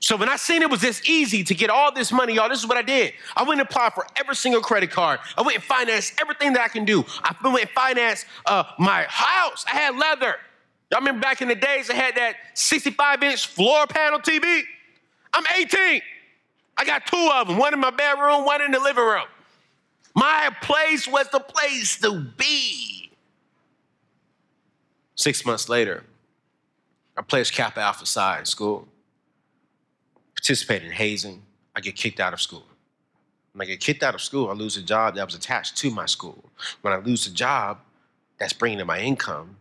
So 0.00 0.16
when 0.16 0.28
I 0.28 0.36
seen 0.36 0.62
it 0.62 0.70
was 0.70 0.80
this 0.80 1.02
easy 1.08 1.42
to 1.42 1.54
get 1.54 1.70
all 1.70 1.92
this 1.92 2.12
money, 2.12 2.34
y'all, 2.34 2.48
this 2.48 2.60
is 2.60 2.66
what 2.66 2.78
I 2.78 2.82
did. 2.82 3.14
I 3.36 3.42
went 3.42 3.60
and 3.60 3.68
applied 3.68 3.94
for 3.94 4.06
every 4.16 4.36
single 4.36 4.60
credit 4.60 4.90
card. 4.90 5.18
I 5.36 5.42
went 5.42 5.56
and 5.56 5.64
financed 5.64 6.14
everything 6.20 6.52
that 6.52 6.62
I 6.62 6.68
can 6.68 6.84
do. 6.84 7.04
I 7.22 7.34
went 7.42 7.62
and 7.62 7.70
financed 7.70 8.26
uh, 8.46 8.64
my 8.78 9.06
house. 9.08 9.64
I 9.70 9.74
had 9.74 9.96
leather. 9.96 10.36
Y'all 10.90 11.00
remember 11.00 11.20
back 11.20 11.42
in 11.42 11.48
the 11.48 11.54
days 11.54 11.90
I 11.90 11.94
had 11.94 12.14
that 12.14 12.36
65 12.54 13.22
inch 13.22 13.46
floor 13.48 13.86
panel 13.86 14.20
TV? 14.20 14.62
I'm 15.34 15.44
18. 15.58 16.00
I 16.76 16.84
got 16.84 17.06
two 17.06 17.30
of 17.34 17.48
them, 17.48 17.58
one 17.58 17.74
in 17.74 17.80
my 17.80 17.90
bedroom, 17.90 18.44
one 18.44 18.62
in 18.62 18.70
the 18.70 18.78
living 18.78 19.04
room. 19.04 19.26
My 20.14 20.50
place 20.62 21.06
was 21.08 21.28
the 21.30 21.40
place 21.40 21.98
to 22.00 22.20
be. 22.36 23.10
Six 25.16 25.44
months 25.44 25.68
later, 25.68 26.04
I 27.16 27.22
placed 27.22 27.52
Kappa 27.52 27.80
Alpha 27.80 28.06
Psi 28.06 28.38
in 28.38 28.44
school, 28.44 28.86
participated 30.38 30.86
in 30.86 30.92
hazing. 30.92 31.42
I 31.74 31.80
get 31.80 31.96
kicked 31.96 32.20
out 32.20 32.32
of 32.32 32.40
school. 32.40 32.64
When 33.52 33.62
I 33.62 33.64
get 33.66 33.80
kicked 33.80 34.04
out 34.04 34.14
of 34.14 34.20
school, 34.20 34.48
I 34.50 34.52
lose 34.52 34.76
a 34.76 34.82
job 34.82 35.16
that 35.16 35.26
was 35.26 35.34
attached 35.34 35.76
to 35.78 35.90
my 35.90 36.06
school. 36.06 36.44
When 36.82 36.94
I 36.94 36.98
lose 36.98 37.26
a 37.26 37.32
job 37.32 37.78
that's 38.38 38.52
bringing 38.52 38.78
in 38.78 38.86
my 38.86 39.00
income, 39.00 39.56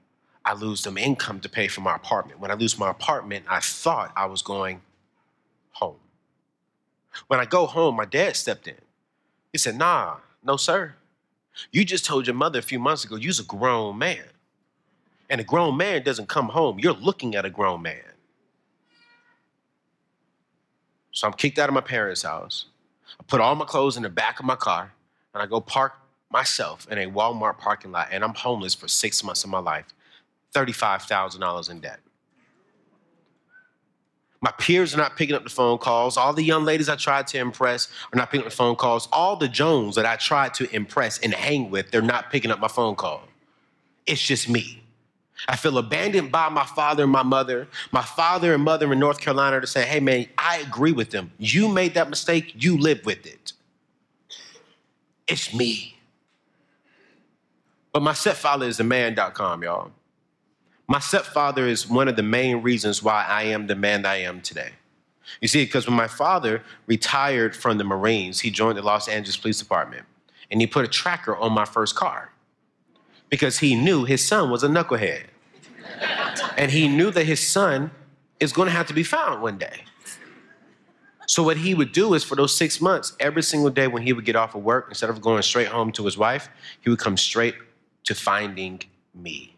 I 0.46 0.54
lose 0.54 0.82
some 0.82 0.96
income 0.96 1.40
to 1.40 1.50
pay 1.50 1.68
for 1.68 1.82
my 1.82 1.96
apartment. 1.96 2.40
When 2.40 2.52
I 2.52 2.54
lose 2.54 2.78
my 2.78 2.92
apartment, 2.92 3.46
I 3.50 3.60
thought 3.60 4.14
I 4.16 4.28
was 4.28 4.44
going 4.44 4.82
home. 5.72 5.98
When 7.26 7.40
I 7.40 7.46
go 7.46 7.66
home, 7.66 7.96
my 7.96 8.06
dad 8.06 8.36
stepped 8.36 8.68
in. 8.68 8.78
He 9.52 9.58
said, 9.58 9.78
Nah, 9.78 10.18
no, 10.44 10.58
sir. 10.58 10.94
You 11.72 11.84
just 11.84 12.06
told 12.06 12.28
your 12.28 12.36
mother 12.36 12.60
a 12.60 12.62
few 12.62 12.78
months 12.78 13.04
ago 13.04 13.16
you's 13.16 13.40
a 13.40 13.44
grown 13.44 13.98
man. 13.98 14.26
And 15.28 15.42
a 15.42 15.44
grown 15.44 15.76
man 15.76 16.04
doesn't 16.04 16.30
come 16.30 16.50
home. 16.50 16.78
You're 16.78 16.94
looking 16.94 17.34
at 17.34 17.46
a 17.46 17.50
grown 17.50 17.82
man. 17.82 18.04
So 21.18 21.26
I'm 21.26 21.34
kicked 21.34 21.58
out 21.58 21.68
of 21.68 21.74
my 21.74 21.82
parents' 21.82 22.22
house. 22.22 22.66
I 23.20 23.24
put 23.24 23.42
all 23.42 23.56
my 23.56 23.66
clothes 23.66 23.98
in 23.98 24.04
the 24.04 24.10
back 24.10 24.40
of 24.40 24.46
my 24.46 24.56
car 24.56 24.94
and 25.34 25.42
I 25.42 25.48
go 25.48 25.60
park 25.60 25.94
myself 26.30 26.88
in 26.92 27.00
a 27.00 27.08
Walmart 27.08 27.58
parking 27.58 27.92
lot 27.92 28.10
and 28.12 28.24
I'm 28.24 28.36
homeless 28.36 28.76
for 28.76 28.88
six 28.88 29.24
months 29.24 29.44
of 29.44 29.50
my 29.50 29.58
life, 29.58 29.88
$35,000 30.54 31.72
in 31.72 31.80
debt. 31.80 32.02
My 34.42 34.52
peers 34.60 34.94
are 34.94 34.98
not 34.98 35.18
picking 35.18 35.36
up 35.36 35.44
the 35.44 35.50
phone 35.50 35.80
calls. 35.80 36.18
All 36.18 36.34
the 36.34 36.44
young 36.44 36.66
ladies 36.66 36.88
I 36.88 36.96
tried 36.96 37.26
to 37.30 37.40
impress 37.40 37.88
are 38.14 38.16
not 38.16 38.30
picking 38.30 38.46
up 38.46 38.52
the 38.52 38.56
phone 38.56 38.76
calls. 38.76 39.10
All 39.12 39.36
the 39.36 39.48
Jones 39.48 39.96
that 39.96 40.06
I 40.06 40.18
tried 40.18 40.54
to 40.54 40.72
impress 40.76 41.18
and 41.18 41.34
hang 41.34 41.72
with, 41.72 41.90
they're 41.90 42.04
not 42.04 42.30
picking 42.32 42.52
up 42.52 42.60
my 42.60 42.68
phone 42.68 42.94
call. 42.94 43.24
It's 44.06 44.22
just 44.22 44.48
me. 44.50 44.84
I 45.48 45.56
feel 45.56 45.78
abandoned 45.78 46.32
by 46.32 46.50
my 46.50 46.66
father 46.66 47.04
and 47.04 47.12
my 47.12 47.24
mother. 47.24 47.68
My 47.92 48.02
father 48.02 48.54
and 48.54 48.64
mother 48.64 48.92
in 48.92 49.00
North 49.00 49.20
Carolina 49.20 49.62
to 49.62 49.68
say, 49.68 49.86
hey 49.86 50.00
man, 50.00 50.28
I 50.38 50.58
agree 50.58 50.92
with 50.92 51.12
them. 51.12 51.32
You 51.38 51.68
made 51.68 51.94
that 51.94 52.10
mistake, 52.10 52.54
you 52.56 52.78
live 52.78 53.06
with 53.06 53.26
it. 53.26 53.54
It's 55.28 55.54
me. 55.54 55.98
But 57.92 58.02
my 58.02 58.14
stepfather 58.14 58.68
is 58.68 58.78
the 58.78 58.84
man.com, 58.84 59.64
y'all. 59.64 59.92
My 60.88 61.00
stepfather 61.00 61.68
is 61.68 61.90
one 61.90 62.08
of 62.08 62.16
the 62.16 62.24
main 62.24 62.62
reasons 62.62 63.04
why 63.04 63.26
I 63.28 63.44
am 63.44 63.68
the 63.68 63.76
man 63.76 64.06
I 64.06 64.22
am 64.22 64.42
today. 64.42 64.72
You 65.42 65.48
see, 65.50 65.66
because 65.66 65.86
when 65.86 65.96
my 65.98 66.08
father 66.08 66.64
retired 66.86 67.56
from 67.56 67.78
the 67.78 67.84
Marines, 67.84 68.40
he 68.40 68.50
joined 68.50 68.78
the 68.78 68.82
Los 68.82 69.10
Angeles 69.10 69.36
Police 69.36 69.60
Department 69.60 70.06
and 70.50 70.62
he 70.62 70.68
put 70.68 70.86
a 70.86 70.88
tracker 70.88 71.36
on 71.36 71.52
my 71.52 71.66
first 71.66 71.96
car 71.96 72.32
because 73.30 73.60
he 73.60 73.76
knew 73.76 74.06
his 74.06 74.26
son 74.26 74.50
was 74.50 74.64
a 74.64 74.68
knucklehead. 74.68 75.24
and 76.58 76.72
he 76.72 76.88
knew 76.88 77.12
that 77.12 77.26
his 77.26 77.46
son 77.46 77.92
is 78.40 78.54
going 78.54 78.68
to 78.68 78.72
have 78.72 78.88
to 78.88 78.94
be 78.94 79.04
found 79.04 79.42
one 79.42 79.58
day. 79.58 79.84
So, 81.28 81.44
what 81.44 81.58
he 81.58 81.74
would 81.74 81.92
do 81.92 82.14
is 82.14 82.24
for 82.24 82.36
those 82.36 82.56
six 82.56 82.80
months, 82.80 83.14
every 83.20 83.44
single 83.44 83.70
day 83.70 83.88
when 83.88 84.04
he 84.04 84.14
would 84.14 84.24
get 84.24 84.38
off 84.38 84.56
of 84.56 84.64
work, 84.64 84.86
instead 84.88 85.10
of 85.10 85.20
going 85.20 85.42
straight 85.42 85.68
home 85.68 85.92
to 85.94 86.06
his 86.06 86.18
wife, 86.18 86.48
he 86.82 86.90
would 86.90 87.00
come 87.00 87.18
straight 87.18 87.56
to 88.06 88.16
finding 88.16 88.82
me. 89.14 89.58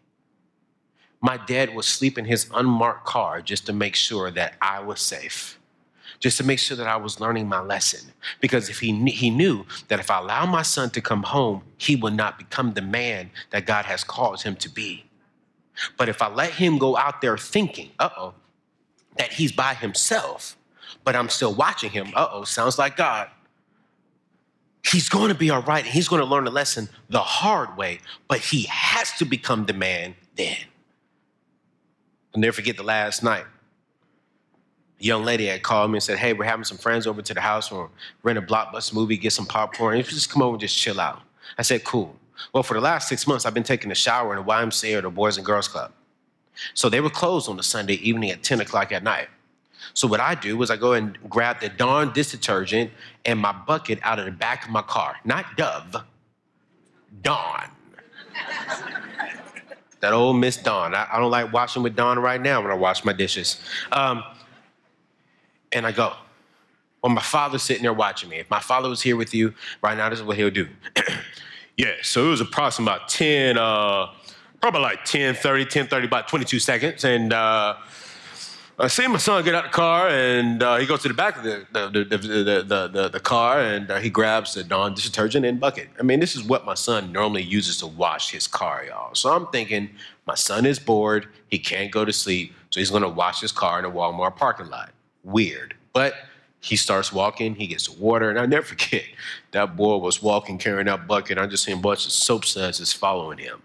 My 1.20 1.36
dad 1.36 1.74
would 1.74 1.84
sleep 1.84 2.18
in 2.18 2.24
his 2.24 2.50
unmarked 2.52 3.04
car 3.04 3.40
just 3.40 3.66
to 3.66 3.72
make 3.72 3.94
sure 3.94 4.32
that 4.32 4.54
I 4.60 4.80
was 4.80 5.00
safe 5.00 5.59
just 6.20 6.36
to 6.36 6.44
make 6.44 6.58
sure 6.58 6.76
that 6.76 6.86
I 6.86 6.96
was 6.96 7.18
learning 7.18 7.48
my 7.48 7.60
lesson. 7.60 8.12
Because 8.40 8.68
if 8.68 8.78
he, 8.78 8.92
he 9.10 9.30
knew 9.30 9.64
that 9.88 9.98
if 9.98 10.10
I 10.10 10.18
allow 10.18 10.46
my 10.46 10.62
son 10.62 10.90
to 10.90 11.00
come 11.00 11.22
home, 11.22 11.62
he 11.78 11.96
will 11.96 12.12
not 12.12 12.38
become 12.38 12.74
the 12.74 12.82
man 12.82 13.30
that 13.50 13.66
God 13.66 13.86
has 13.86 14.04
called 14.04 14.42
him 14.42 14.54
to 14.56 14.68
be. 14.68 15.04
But 15.96 16.10
if 16.10 16.20
I 16.20 16.28
let 16.28 16.52
him 16.52 16.76
go 16.76 16.96
out 16.96 17.22
there 17.22 17.38
thinking, 17.38 17.90
uh 17.98 18.10
oh, 18.16 18.34
that 19.16 19.32
he's 19.32 19.50
by 19.50 19.74
himself, 19.74 20.56
but 21.04 21.16
I'm 21.16 21.30
still 21.30 21.54
watching 21.54 21.90
him, 21.90 22.12
uh 22.14 22.28
oh, 22.30 22.44
sounds 22.44 22.78
like 22.78 22.96
God. 22.96 23.28
He's 24.84 25.08
going 25.08 25.28
to 25.28 25.34
be 25.34 25.50
all 25.50 25.62
right 25.62 25.84
and 25.84 25.92
he's 25.92 26.08
going 26.08 26.20
to 26.20 26.26
learn 26.26 26.46
a 26.46 26.50
lesson 26.50 26.88
the 27.08 27.20
hard 27.20 27.76
way, 27.76 28.00
but 28.28 28.40
he 28.40 28.62
has 28.64 29.12
to 29.18 29.24
become 29.24 29.66
the 29.66 29.74
man 29.74 30.14
then. 30.36 30.56
I'll 32.34 32.40
never 32.40 32.52
forget 32.52 32.76
the 32.76 32.82
last 32.82 33.22
night 33.22 33.44
young 35.00 35.24
lady 35.24 35.46
had 35.46 35.62
called 35.62 35.90
me 35.90 35.96
and 35.96 36.02
said, 36.02 36.18
Hey, 36.18 36.32
we're 36.32 36.44
having 36.44 36.64
some 36.64 36.78
friends 36.78 37.06
over 37.06 37.22
to 37.22 37.34
the 37.34 37.40
house. 37.40 37.72
We're 37.72 37.88
rent 38.22 38.38
a 38.38 38.42
blockbuster 38.42 38.94
movie, 38.94 39.16
get 39.16 39.32
some 39.32 39.46
popcorn. 39.46 39.96
You 39.96 40.02
just 40.02 40.30
come 40.30 40.42
over 40.42 40.54
and 40.54 40.60
just 40.60 40.76
chill 40.76 41.00
out. 41.00 41.20
I 41.58 41.62
said, 41.62 41.84
Cool. 41.84 42.14
Well, 42.52 42.62
for 42.62 42.74
the 42.74 42.80
last 42.80 43.08
six 43.08 43.26
months, 43.26 43.44
I've 43.44 43.54
been 43.54 43.62
taking 43.62 43.90
a 43.90 43.94
shower 43.94 44.34
in 44.34 44.44
the 44.44 44.50
YMCA 44.50 44.98
or 44.98 45.02
the 45.02 45.10
Boys 45.10 45.36
and 45.36 45.44
Girls 45.44 45.68
Club. 45.68 45.92
So 46.74 46.88
they 46.88 47.00
were 47.00 47.10
closed 47.10 47.48
on 47.48 47.56
the 47.56 47.62
Sunday 47.62 47.94
evening 47.94 48.30
at 48.30 48.42
10 48.42 48.60
o'clock 48.60 48.92
at 48.92 49.02
night. 49.02 49.28
So 49.94 50.06
what 50.06 50.20
I 50.20 50.34
do 50.34 50.60
is 50.62 50.70
I 50.70 50.76
go 50.76 50.92
and 50.92 51.18
grab 51.28 51.60
the 51.60 51.68
Dawn 51.68 52.12
dish 52.12 52.30
detergent 52.30 52.90
and 53.24 53.38
my 53.38 53.52
bucket 53.52 53.98
out 54.02 54.18
of 54.18 54.24
the 54.24 54.30
back 54.30 54.64
of 54.64 54.70
my 54.70 54.82
car. 54.82 55.16
Not 55.24 55.56
Dove, 55.56 55.96
Dawn. 57.22 57.70
that 60.00 60.12
old 60.12 60.36
Miss 60.36 60.56
Dawn. 60.56 60.94
I, 60.94 61.08
I, 61.12 61.18
don't 61.18 61.30
like 61.30 61.52
washing 61.52 61.82
with 61.82 61.96
Dawn 61.96 62.18
right 62.18 62.40
now 62.40 62.60
when 62.62 62.70
I 62.70 62.74
wash 62.74 63.04
my 63.04 63.12
dishes. 63.12 63.60
Um, 63.92 64.22
and 65.72 65.86
I 65.86 65.92
go. 65.92 66.14
Well, 67.02 67.12
my 67.12 67.22
father's 67.22 67.62
sitting 67.62 67.82
there 67.82 67.94
watching 67.94 68.28
me. 68.28 68.36
If 68.36 68.50
my 68.50 68.60
father 68.60 68.88
was 68.88 69.00
here 69.00 69.16
with 69.16 69.34
you 69.34 69.54
right 69.82 69.96
now, 69.96 70.10
this 70.10 70.18
is 70.18 70.24
what 70.24 70.36
he'll 70.36 70.50
do. 70.50 70.68
yeah, 71.76 71.94
so 72.02 72.26
it 72.26 72.28
was 72.28 72.42
approximately 72.42 72.92
about 72.92 73.08
10, 73.08 73.56
uh, 73.56 74.08
probably 74.60 74.82
like 74.82 75.04
10, 75.04 75.34
30, 75.34 75.64
10, 75.64 75.86
30, 75.86 76.06
about 76.06 76.28
22 76.28 76.58
seconds. 76.58 77.04
And 77.04 77.32
uh, 77.32 77.76
I 78.78 78.88
see 78.88 79.06
my 79.06 79.16
son 79.16 79.42
get 79.44 79.54
out 79.54 79.64
of 79.64 79.70
the 79.70 79.74
car 79.74 80.08
and 80.08 80.62
uh, 80.62 80.76
he 80.76 80.84
goes 80.84 81.00
to 81.02 81.08
the 81.08 81.14
back 81.14 81.38
of 81.38 81.44
the, 81.44 81.66
the, 81.72 81.88
the, 81.88 82.64
the, 82.64 82.88
the, 82.92 83.08
the 83.08 83.20
car 83.20 83.60
and 83.60 83.90
uh, 83.90 83.98
he 83.98 84.10
grabs 84.10 84.52
the 84.52 84.62
dish 84.62 85.04
detergent 85.04 85.46
and 85.46 85.58
bucket. 85.58 85.88
I 85.98 86.02
mean, 86.02 86.20
this 86.20 86.36
is 86.36 86.42
what 86.42 86.66
my 86.66 86.74
son 86.74 87.12
normally 87.12 87.42
uses 87.42 87.78
to 87.78 87.86
wash 87.86 88.30
his 88.30 88.46
car, 88.46 88.84
y'all. 88.84 89.14
So 89.14 89.34
I'm 89.34 89.46
thinking 89.46 89.88
my 90.26 90.34
son 90.34 90.66
is 90.66 90.78
bored, 90.78 91.28
he 91.48 91.58
can't 91.58 91.90
go 91.90 92.04
to 92.04 92.12
sleep, 92.12 92.54
so 92.68 92.78
he's 92.78 92.90
gonna 92.90 93.08
wash 93.08 93.40
his 93.40 93.52
car 93.52 93.78
in 93.78 93.86
a 93.86 93.90
Walmart 93.90 94.36
parking 94.36 94.68
lot 94.68 94.92
weird. 95.24 95.74
But 95.92 96.14
he 96.60 96.76
starts 96.76 97.12
walking, 97.12 97.54
he 97.54 97.66
gets 97.66 97.88
water, 97.88 98.30
and 98.30 98.38
I 98.38 98.46
never 98.46 98.66
forget 98.74 99.04
that 99.52 99.76
boy 99.76 99.96
was 99.96 100.22
walking 100.22 100.58
carrying 100.58 100.86
that 100.86 101.06
bucket. 101.06 101.38
I 101.38 101.46
just 101.46 101.64
seen 101.64 101.78
a 101.78 101.80
bunch 101.80 102.06
of 102.06 102.12
soap 102.12 102.44
suds 102.44 102.78
just 102.78 102.96
following 102.96 103.38
him. 103.38 103.62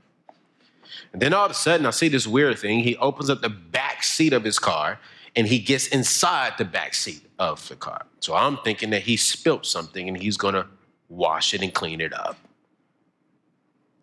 And 1.13 1.21
then 1.21 1.33
all 1.33 1.45
of 1.45 1.51
a 1.51 1.55
sudden, 1.55 1.85
I 1.85 1.91
see 1.91 2.09
this 2.09 2.27
weird 2.27 2.59
thing. 2.59 2.79
He 2.79 2.97
opens 2.97 3.29
up 3.29 3.41
the 3.41 3.49
back 3.49 4.03
seat 4.03 4.33
of 4.33 4.43
his 4.43 4.59
car 4.59 4.99
and 5.35 5.47
he 5.47 5.59
gets 5.59 5.87
inside 5.87 6.53
the 6.57 6.65
back 6.65 6.93
seat 6.93 7.21
of 7.39 7.67
the 7.69 7.75
car. 7.75 8.05
So 8.19 8.35
I'm 8.35 8.57
thinking 8.57 8.89
that 8.89 9.03
he 9.03 9.17
spilt 9.17 9.65
something 9.65 10.07
and 10.07 10.17
he's 10.17 10.37
gonna 10.37 10.67
wash 11.09 11.53
it 11.53 11.61
and 11.61 11.73
clean 11.73 12.01
it 12.01 12.13
up. 12.13 12.37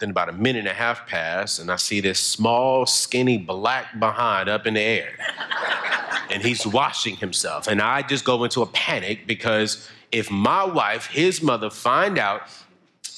Then 0.02 0.10
about 0.10 0.28
a 0.28 0.32
minute 0.32 0.58
and 0.58 0.68
a 0.68 0.74
half 0.74 1.06
pass, 1.06 1.60
and 1.60 1.70
I 1.70 1.76
see 1.76 2.00
this 2.00 2.18
small, 2.18 2.86
skinny 2.86 3.38
black 3.38 4.00
behind 4.00 4.48
up 4.48 4.66
in 4.66 4.74
the 4.74 4.80
air 4.80 5.12
and 6.28 6.42
he's 6.42 6.66
washing 6.66 7.14
himself. 7.16 7.68
And 7.68 7.80
I 7.80 8.02
just 8.02 8.24
go 8.24 8.42
into 8.42 8.62
a 8.62 8.66
panic 8.66 9.28
because 9.28 9.88
if 10.10 10.28
my 10.28 10.64
wife, 10.64 11.06
his 11.06 11.40
mother, 11.40 11.70
find 11.70 12.18
out 12.18 12.42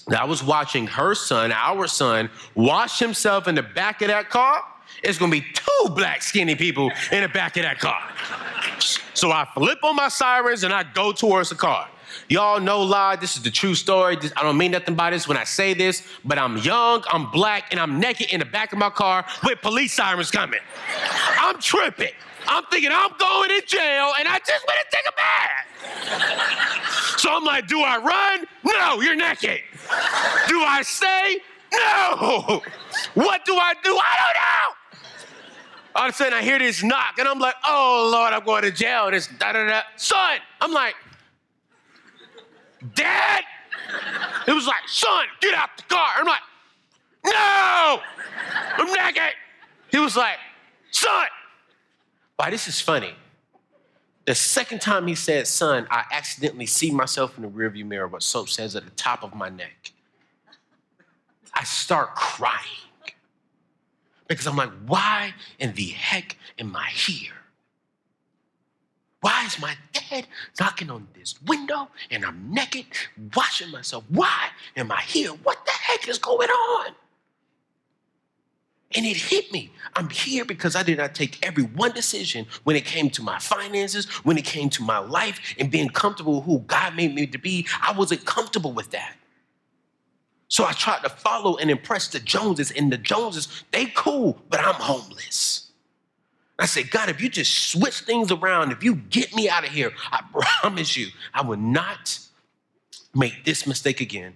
that 0.09 0.21
I 0.21 0.25
was 0.25 0.43
watching 0.43 0.87
her 0.89 1.15
son, 1.15 1.53
our 1.53 1.87
son, 1.87 2.29
wash 2.55 2.99
himself 2.99 3.49
in 3.49 3.55
the 3.55 3.63
back 3.63 4.03
of 4.03 4.09
that 4.09 4.29
car, 4.29 4.63
it's 5.03 5.17
gonna 5.17 5.33
be 5.33 5.41
two 5.41 5.89
black 5.95 6.21
skinny 6.21 6.55
people 6.55 6.91
in 7.11 7.23
the 7.23 7.29
back 7.31 7.57
of 7.57 7.63
that 7.63 7.79
car. 7.79 8.03
So 9.15 9.31
I 9.31 9.49
flip 9.55 9.79
on 9.83 9.97
my 9.97 10.09
sirens 10.09 10.65
and 10.65 10.75
I 10.75 10.83
go 10.83 11.13
towards 11.13 11.49
the 11.49 11.55
car. 11.55 11.89
Y'all 12.29 12.61
know 12.61 12.83
lie, 12.83 13.17
this 13.17 13.37
is 13.37 13.43
the 13.43 13.51
true 13.51 13.75
story. 13.75 14.17
I 14.37 14.43
don't 14.43 14.57
mean 14.57 14.71
nothing 14.73 14.95
by 14.95 15.11
this 15.11 15.29
when 15.29 15.37
I 15.37 15.45
say 15.45 15.75
this, 15.75 16.03
but 16.25 16.39
I'm 16.39 16.57
young, 16.59 17.05
I'm 17.11 17.31
black, 17.31 17.67
and 17.71 17.81
I'm 17.81 18.01
naked 18.01 18.31
in 18.31 18.41
the 18.41 18.47
back 18.47 18.73
of 18.73 18.79
my 18.79 18.91
car 18.91 19.25
with 19.45 19.61
police 19.63 19.93
sirens 19.93 20.31
coming. 20.31 20.61
I'm 21.39 21.61
tripping. 21.61 22.13
I'm 22.47 22.65
thinking 22.71 22.91
I'm 22.93 23.11
going 23.19 23.49
to 23.49 23.63
jail 23.67 24.13
and 24.19 24.29
I 24.29 24.39
just 24.47 24.67
want 24.67 24.79
to 24.81 24.87
take 24.97 25.07
a 25.09 25.13
bath. 25.17 27.19
so 27.19 27.35
I'm 27.35 27.45
like, 27.45 27.67
do 27.67 27.81
I 27.81 27.97
run? 27.99 28.47
No, 28.65 29.01
you're 29.01 29.17
naked. 29.17 29.61
Do 30.49 30.61
I 30.61 30.83
stay? 30.83 31.39
No. 31.73 32.63
What 33.15 33.45
do 33.45 33.55
I 33.55 33.75
do? 33.83 33.91
I 33.91 33.91
don't 33.91 34.41
know. 34.41 34.75
All 35.97 36.09
of 36.09 36.11
a 36.11 36.15
sudden 36.15 36.35
I 36.35 36.43
hear 36.43 36.59
this 36.59 36.83
knock 36.83 37.19
and 37.19 37.29
I'm 37.29 37.39
like, 37.39 37.55
oh 37.67 38.11
Lord, 38.13 38.33
I'm 38.33 38.45
going 38.45 38.63
to 38.63 38.71
jail. 38.71 39.11
This 39.11 39.27
da 39.27 39.53
da 39.53 39.67
da. 39.67 39.83
Son, 39.97 40.39
I'm 40.61 40.73
like, 40.73 40.95
Dad? 42.95 43.45
It 44.47 44.53
was 44.53 44.67
like, 44.67 44.89
son, 44.89 45.27
get 45.41 45.55
out 45.55 45.71
the 45.77 45.83
car. 45.85 46.09
I'm 46.17 46.27
like, 46.27 46.41
no, 47.25 48.01
I'm 48.77 48.93
naked. 48.93 49.35
He 49.91 49.99
was 49.99 50.17
like, 50.17 50.37
son, 50.91 51.27
why, 52.37 52.51
this 52.51 52.69
is 52.69 52.81
funny. 52.81 53.15
The 54.27 54.35
second 54.35 54.81
time 54.81 55.07
he 55.07 55.15
said 55.15 55.47
son, 55.47 55.87
I 55.91 56.05
accidentally 56.11 56.67
see 56.67 56.91
myself 56.91 57.37
in 57.37 57.43
the 57.43 57.49
rearview 57.49 57.85
mirror, 57.85 58.09
what 58.09 58.23
soap 58.23 58.49
says 58.49 58.75
at 58.75 58.85
the 58.85 58.91
top 58.93 59.23
of 59.23 59.35
my 59.35 59.49
neck. 59.49 59.93
I 61.53 61.65
start 61.65 62.15
crying 62.15 62.65
because 64.27 64.47
I'm 64.47 64.57
like, 64.57 64.71
why 64.87 65.35
in 65.59 65.75
the 65.75 65.89
heck 65.89 66.37
am 66.59 66.75
I 66.75 66.89
here? 66.89 67.33
Why 69.25 69.47
is 69.47 69.59
my 69.59 69.75
dad 69.95 70.27
knocking 70.61 70.91
on 70.91 71.09
this 71.15 71.41
window 71.47 71.89
and 72.11 72.27
I'm 72.27 72.53
naked, 72.53 72.85
washing 73.35 73.71
myself? 73.71 74.05
Why 74.11 74.49
am 74.77 74.93
I 74.93 75.01
here? 75.01 75.31
What 75.31 75.65
the 75.65 75.73
heck 75.73 76.07
is 76.07 76.19
going 76.19 76.51
on? 76.51 76.93
And 78.95 79.07
it 79.07 79.17
hit 79.17 79.51
me. 79.51 79.73
I'm 79.97 80.11
here 80.11 80.45
because 80.45 80.77
I 80.77 80.83
did 80.83 80.99
not 80.99 81.15
take 81.15 81.39
every 81.43 81.63
one 81.63 81.93
decision 81.93 82.45
when 82.65 82.77
it 82.77 82.85
came 82.85 83.09
to 83.13 83.23
my 83.23 83.39
finances, 83.39 84.05
when 84.25 84.37
it 84.37 84.45
came 84.45 84.69
to 84.69 84.83
my 84.83 84.99
life, 84.99 85.55
and 85.59 85.71
being 85.71 85.89
comfortable 85.89 86.35
with 86.37 86.45
who 86.45 86.59
God 86.59 86.95
made 86.95 87.15
me 87.15 87.27
to 87.27 87.39
be. 87.39 87.67
I 87.81 87.93
wasn't 87.93 88.27
comfortable 88.27 88.73
with 88.75 88.91
that. 88.91 89.17
So 90.49 90.67
I 90.67 90.73
tried 90.73 91.03
to 91.03 91.09
follow 91.09 91.57
and 91.57 91.71
impress 91.71 92.09
the 92.09 92.21
Joneses, 92.21 92.73
and 92.73 92.93
the 92.93 92.99
Joneses, 92.99 93.65
they 93.73 93.87
cool, 93.87 94.39
but 94.51 94.61
I'm 94.61 94.75
homeless. 94.75 95.64
I 96.59 96.67
said, 96.67 96.91
God, 96.91 97.09
if 97.09 97.21
you 97.21 97.29
just 97.29 97.71
switch 97.71 98.01
things 98.01 98.31
around, 98.31 98.71
if 98.71 98.85
you 98.85 98.95
get 98.95 99.35
me 99.35 99.49
out 99.49 99.65
of 99.65 99.71
here, 99.71 99.93
I 100.13 100.23
promise 100.61 100.97
you, 100.97 101.09
I 101.33 101.43
will 101.43 101.57
not 101.57 102.19
make 103.15 103.45
this 103.45 103.67
mistake 103.67 104.01
again. 104.01 104.35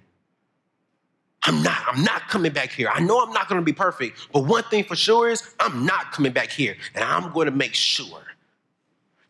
I'm 1.45 1.63
not, 1.63 1.81
I'm 1.87 2.03
not 2.03 2.29
coming 2.29 2.53
back 2.53 2.73
here. 2.73 2.91
I 2.93 3.01
know 3.01 3.21
I'm 3.23 3.33
not 3.33 3.49
going 3.49 3.61
to 3.61 3.65
be 3.65 3.73
perfect, 3.73 4.19
but 4.33 4.45
one 4.45 4.65
thing 4.65 4.83
for 4.83 4.97
sure 4.97 5.29
is 5.29 5.55
I'm 5.61 5.87
not 5.87 6.11
coming 6.11 6.33
back 6.33 6.51
here. 6.51 6.77
And 6.95 7.05
I'm 7.05 7.33
going 7.33 7.47
to 7.47 7.53
make 7.53 7.75
sure 7.75 8.23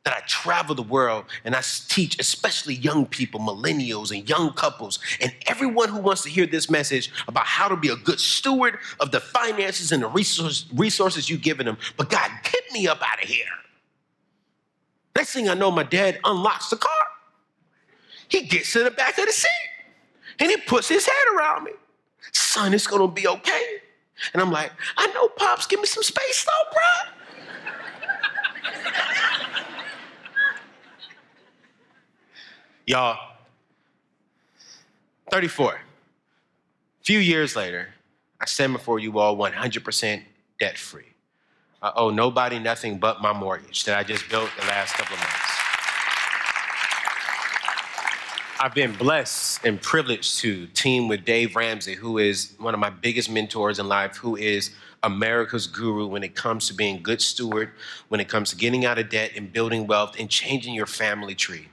that 0.05 0.17
I 0.17 0.21
travel 0.27 0.75
the 0.75 0.83
world 0.83 1.27
and 1.45 1.55
I 1.55 1.61
teach, 1.89 2.19
especially 2.19 2.75
young 2.75 3.05
people, 3.05 3.41
millennials, 3.41 4.11
and 4.11 4.27
young 4.27 4.55
couples, 4.55 5.01
and 5.21 5.35
everyone 5.47 5.91
who 5.91 5.99
wants 5.99 6.23
to 6.23 6.31
hear 6.31 6.47
this 6.47 6.71
message 6.71 7.11
about 7.29 7.45
how 7.45 7.69
to 7.69 7.77
be 7.77 7.89
a 7.89 7.97
good 7.97 8.19
steward 8.19 8.79
of 9.01 9.11
the 9.11 9.21
finances 9.21 9.93
and 9.93 10.03
the 10.03 10.09
resources 10.09 11.29
you've 11.29 11.43
given 11.43 11.67
them. 11.67 11.77
But 11.99 12.09
God, 12.09 12.31
me 12.73 12.87
up 12.87 13.01
out 13.03 13.23
of 13.23 13.29
here. 13.29 13.47
Next 15.17 15.33
thing 15.33 15.49
I 15.49 15.55
know, 15.55 15.71
my 15.71 15.83
dad 15.83 16.21
unlocks 16.25 16.71
the 16.71 16.77
car. 16.77 16.93
He 18.29 18.43
gets 18.43 18.77
in 18.77 18.85
the 18.85 18.91
back 18.91 19.19
of 19.19 19.27
the 19.27 19.33
seat 19.33 19.49
and 20.39 20.51
he 20.51 20.57
puts 20.59 20.89
his 20.89 21.07
head 21.07 21.37
around 21.37 21.65
me. 21.65 21.73
Son, 22.33 22.73
it's 22.75 22.87
gonna 22.87 23.09
be 23.09 23.27
okay. 23.27 23.79
And 24.33 24.43
I'm 24.43 24.51
like, 24.51 24.73
I 24.97 25.07
know, 25.09 25.29
Pops, 25.29 25.67
give 25.67 25.81
me 25.81 25.87
some 25.87 26.03
space 26.03 26.45
though, 26.45 26.71
bro. 26.73 26.83
Y'all, 32.87 33.19
34. 35.31 35.75
A 35.75 35.79
few 37.03 37.19
years 37.19 37.57
later, 37.57 37.89
I 38.41 38.47
stand 38.47 38.73
before 38.73 38.99
you 38.99 39.19
all 39.19 39.37
100% 39.37 40.23
debt 40.59 40.79
free. 40.79 41.05
I 41.81 41.93
owe 41.95 42.11
nobody 42.11 42.59
nothing 42.59 42.99
but 42.99 43.23
my 43.23 43.33
mortgage 43.33 43.85
that 43.85 43.97
I 43.97 44.03
just 44.03 44.29
built 44.29 44.51
the 44.59 44.67
last 44.67 44.95
couple 44.95 45.15
of 45.15 45.21
months. 45.21 45.59
I've 48.61 48.75
been 48.75 48.93
blessed 48.93 49.65
and 49.65 49.81
privileged 49.81 50.41
to 50.41 50.67
team 50.69 51.07
with 51.07 51.25
Dave 51.25 51.55
Ramsey, 51.55 51.95
who 51.95 52.19
is 52.19 52.55
one 52.59 52.75
of 52.75 52.81
my 52.81 52.91
biggest 52.91 53.31
mentors 53.31 53.79
in 53.79 53.87
life, 53.87 54.17
who 54.17 54.35
is 54.35 54.73
America's 55.05 55.69
guru 55.69 56.09
when 56.09 56.25
it 56.25 56.35
comes 56.35 56.67
to 56.67 56.75
being 56.75 57.01
good 57.01 57.23
steward, 57.23 57.71
when 58.09 58.19
it 58.19 58.29
comes 58.29 58.51
to 58.51 58.57
getting 58.57 58.85
out 58.85 58.99
of 58.99 59.09
debt 59.09 59.31
and 59.37 59.53
building 59.53 59.87
wealth 59.87 60.17
and 60.19 60.29
changing 60.29 60.75
your 60.75 60.87
family 60.87 61.37
tree 61.37 61.69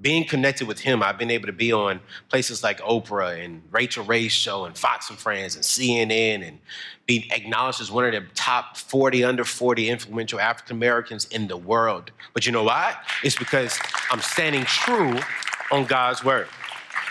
being 0.00 0.24
connected 0.24 0.66
with 0.66 0.80
him, 0.80 1.02
I've 1.02 1.18
been 1.18 1.30
able 1.30 1.46
to 1.46 1.52
be 1.52 1.72
on 1.72 2.00
places 2.28 2.62
like 2.62 2.80
Oprah 2.80 3.44
and 3.44 3.62
Rachael 3.70 4.04
Ray's 4.04 4.32
show 4.32 4.64
and 4.64 4.76
Fox 4.76 5.10
and 5.10 5.18
Friends 5.18 5.56
and 5.56 5.64
CNN 5.64 6.46
and 6.46 6.58
be 7.06 7.28
acknowledged 7.32 7.80
as 7.80 7.90
one 7.90 8.06
of 8.06 8.12
the 8.12 8.22
top 8.34 8.76
40 8.76 9.24
under 9.24 9.44
40 9.44 9.90
influential 9.90 10.40
African 10.40 10.76
Americans 10.76 11.26
in 11.26 11.48
the 11.48 11.56
world. 11.56 12.12
But 12.32 12.46
you 12.46 12.52
know 12.52 12.64
why? 12.64 12.96
It's 13.22 13.36
because 13.36 13.78
I'm 14.10 14.20
standing 14.20 14.64
true 14.64 15.18
on 15.70 15.84
God's 15.84 16.24
word. 16.24 16.48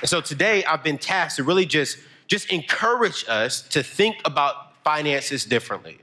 And 0.02 0.10
so 0.10 0.22
today 0.22 0.64
I've 0.66 0.84
been 0.84 0.98
tasked 0.98 1.38
to 1.38 1.44
really 1.44 1.66
just 1.66 1.98
just 2.28 2.52
encourage 2.52 3.26
us 3.28 3.62
to 3.70 3.82
think 3.82 4.16
about 4.24 4.84
finances 4.84 5.46
differently. 5.46 6.00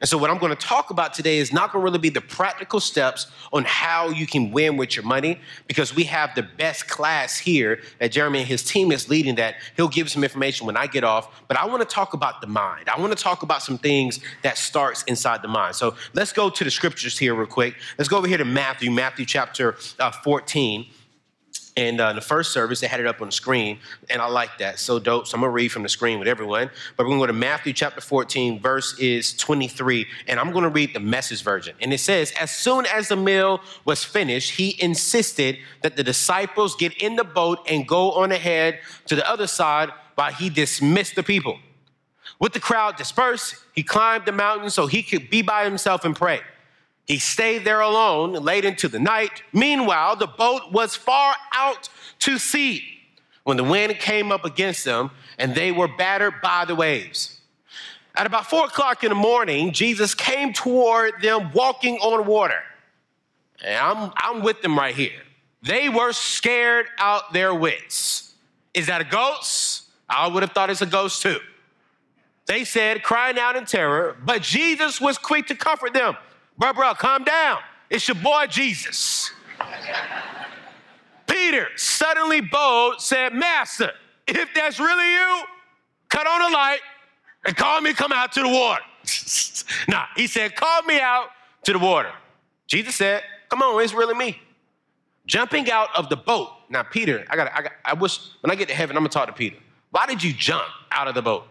And 0.00 0.08
so, 0.08 0.16
what 0.16 0.30
I'm 0.30 0.38
going 0.38 0.54
to 0.54 0.66
talk 0.66 0.90
about 0.90 1.14
today 1.14 1.38
is 1.38 1.52
not 1.52 1.72
going 1.72 1.82
to 1.82 1.84
really 1.84 1.98
be 1.98 2.08
the 2.08 2.20
practical 2.20 2.80
steps 2.80 3.26
on 3.52 3.64
how 3.64 4.10
you 4.10 4.26
can 4.26 4.50
win 4.50 4.76
with 4.76 4.94
your 4.94 5.04
money, 5.04 5.40
because 5.66 5.94
we 5.94 6.04
have 6.04 6.34
the 6.34 6.42
best 6.42 6.88
class 6.88 7.38
here 7.38 7.80
that 7.98 8.12
Jeremy 8.12 8.40
and 8.40 8.48
his 8.48 8.62
team 8.62 8.92
is 8.92 9.08
leading. 9.08 9.34
That 9.36 9.56
he'll 9.76 9.88
give 9.88 10.10
some 10.10 10.22
information 10.22 10.66
when 10.66 10.76
I 10.76 10.86
get 10.86 11.04
off. 11.04 11.42
But 11.48 11.56
I 11.56 11.66
want 11.66 11.80
to 11.80 11.94
talk 11.94 12.14
about 12.14 12.40
the 12.40 12.46
mind. 12.46 12.88
I 12.88 13.00
want 13.00 13.16
to 13.16 13.22
talk 13.22 13.42
about 13.42 13.62
some 13.62 13.78
things 13.78 14.20
that 14.42 14.58
starts 14.58 15.02
inside 15.04 15.42
the 15.42 15.48
mind. 15.48 15.74
So 15.74 15.96
let's 16.14 16.32
go 16.32 16.50
to 16.50 16.64
the 16.64 16.70
scriptures 16.70 17.18
here 17.18 17.34
real 17.34 17.46
quick. 17.46 17.74
Let's 17.96 18.08
go 18.08 18.18
over 18.18 18.28
here 18.28 18.38
to 18.38 18.44
Matthew, 18.44 18.90
Matthew 18.90 19.26
chapter 19.26 19.76
uh, 19.98 20.10
14. 20.10 20.86
And 21.78 22.00
uh, 22.00 22.12
the 22.12 22.20
first 22.20 22.52
service, 22.52 22.80
they 22.80 22.88
had 22.88 22.98
it 22.98 23.06
up 23.06 23.22
on 23.22 23.28
the 23.28 23.32
screen, 23.32 23.78
and 24.10 24.20
I 24.20 24.26
like 24.26 24.58
that. 24.58 24.80
So 24.80 24.98
dope. 24.98 25.28
So 25.28 25.36
I'm 25.36 25.42
gonna 25.42 25.52
read 25.52 25.68
from 25.68 25.84
the 25.84 25.88
screen 25.88 26.18
with 26.18 26.26
everyone. 26.26 26.70
But 26.96 27.06
we're 27.06 27.10
gonna 27.10 27.22
go 27.22 27.26
to 27.28 27.32
Matthew 27.32 27.72
chapter 27.72 28.00
14, 28.00 28.58
verse 28.58 28.98
is 28.98 29.32
23, 29.34 30.04
and 30.26 30.40
I'm 30.40 30.50
gonna 30.50 30.70
read 30.70 30.92
the 30.92 30.98
message 30.98 31.44
version. 31.44 31.76
And 31.80 31.92
it 31.92 32.00
says, 32.00 32.32
As 32.32 32.50
soon 32.50 32.84
as 32.86 33.06
the 33.06 33.14
meal 33.14 33.60
was 33.84 34.02
finished, 34.02 34.56
he 34.56 34.76
insisted 34.82 35.58
that 35.82 35.94
the 35.94 36.02
disciples 36.02 36.74
get 36.74 37.00
in 37.00 37.14
the 37.14 37.22
boat 37.22 37.60
and 37.70 37.86
go 37.86 38.10
on 38.10 38.32
ahead 38.32 38.80
to 39.06 39.14
the 39.14 39.30
other 39.30 39.46
side 39.46 39.90
while 40.16 40.32
he 40.32 40.50
dismissed 40.50 41.14
the 41.14 41.22
people. 41.22 41.60
With 42.40 42.54
the 42.54 42.60
crowd 42.60 42.96
dispersed, 42.96 43.54
he 43.72 43.84
climbed 43.84 44.26
the 44.26 44.32
mountain 44.32 44.70
so 44.70 44.88
he 44.88 45.04
could 45.04 45.30
be 45.30 45.42
by 45.42 45.62
himself 45.62 46.04
and 46.04 46.16
pray. 46.16 46.40
He 47.08 47.18
stayed 47.18 47.64
there 47.64 47.80
alone 47.80 48.34
late 48.34 48.66
into 48.66 48.86
the 48.86 48.98
night. 48.98 49.42
Meanwhile, 49.54 50.16
the 50.16 50.26
boat 50.26 50.70
was 50.70 50.94
far 50.94 51.34
out 51.54 51.88
to 52.20 52.38
sea 52.38 52.84
when 53.44 53.56
the 53.56 53.64
wind 53.64 53.98
came 53.98 54.30
up 54.30 54.44
against 54.44 54.84
them 54.84 55.10
and 55.38 55.54
they 55.54 55.72
were 55.72 55.88
battered 55.88 56.34
by 56.42 56.66
the 56.66 56.74
waves. 56.74 57.40
At 58.14 58.26
about 58.26 58.46
four 58.50 58.66
o'clock 58.66 59.04
in 59.04 59.08
the 59.08 59.14
morning, 59.14 59.72
Jesus 59.72 60.14
came 60.14 60.52
toward 60.52 61.22
them 61.22 61.50
walking 61.54 61.96
on 61.96 62.26
water. 62.26 62.62
And 63.64 63.78
I'm, 63.78 64.12
I'm 64.16 64.42
with 64.42 64.60
them 64.60 64.78
right 64.78 64.94
here. 64.94 65.22
They 65.62 65.88
were 65.88 66.12
scared 66.12 66.86
out 66.98 67.32
their 67.32 67.54
wits. 67.54 68.34
Is 68.74 68.86
that 68.88 69.00
a 69.00 69.04
ghost? 69.04 69.84
I 70.10 70.28
would 70.28 70.42
have 70.42 70.52
thought 70.52 70.68
it's 70.68 70.82
a 70.82 70.86
ghost 70.86 71.22
too. 71.22 71.38
They 72.46 72.64
said, 72.64 73.02
crying 73.02 73.38
out 73.38 73.56
in 73.56 73.64
terror, 73.64 74.16
but 74.24 74.42
Jesus 74.42 75.00
was 75.00 75.16
quick 75.16 75.46
to 75.46 75.54
comfort 75.54 75.94
them. 75.94 76.16
Bro, 76.58 76.72
bro, 76.72 76.94
calm 76.94 77.24
down. 77.24 77.60
It's 77.88 78.06
your 78.08 78.16
boy 78.16 78.46
Jesus. 78.50 79.32
Peter, 81.26 81.68
suddenly 81.76 82.40
bold, 82.40 83.00
said, 83.00 83.32
Master, 83.32 83.92
if 84.26 84.48
that's 84.54 84.80
really 84.80 85.12
you, 85.12 85.42
cut 86.08 86.26
on 86.26 86.50
a 86.50 86.54
light 86.54 86.80
and 87.44 87.56
call 87.56 87.80
me 87.80 87.92
come 87.92 88.12
out 88.12 88.32
to 88.32 88.42
the 88.42 88.48
water. 88.48 88.82
nah, 89.88 90.06
he 90.16 90.26
said, 90.26 90.56
call 90.56 90.82
me 90.82 91.00
out 91.00 91.28
to 91.64 91.72
the 91.72 91.78
water. 91.78 92.10
Jesus 92.66 92.96
said, 92.96 93.22
come 93.48 93.62
on, 93.62 93.82
it's 93.82 93.94
really 93.94 94.14
me. 94.14 94.38
Jumping 95.26 95.70
out 95.70 95.88
of 95.94 96.08
the 96.08 96.16
boat. 96.16 96.50
Now, 96.70 96.82
Peter, 96.82 97.24
I 97.30 97.36
got, 97.36 97.52
I 97.54 97.62
got, 97.62 97.72
I 97.84 97.94
wish 97.94 98.18
when 98.40 98.50
I 98.50 98.54
get 98.54 98.68
to 98.68 98.74
heaven, 98.74 98.96
I'm 98.96 99.02
gonna 99.02 99.10
talk 99.10 99.26
to 99.28 99.32
Peter. 99.32 99.56
Why 99.90 100.06
did 100.06 100.22
you 100.22 100.32
jump 100.32 100.66
out 100.90 101.08
of 101.08 101.14
the 101.14 101.22
boat? 101.22 101.46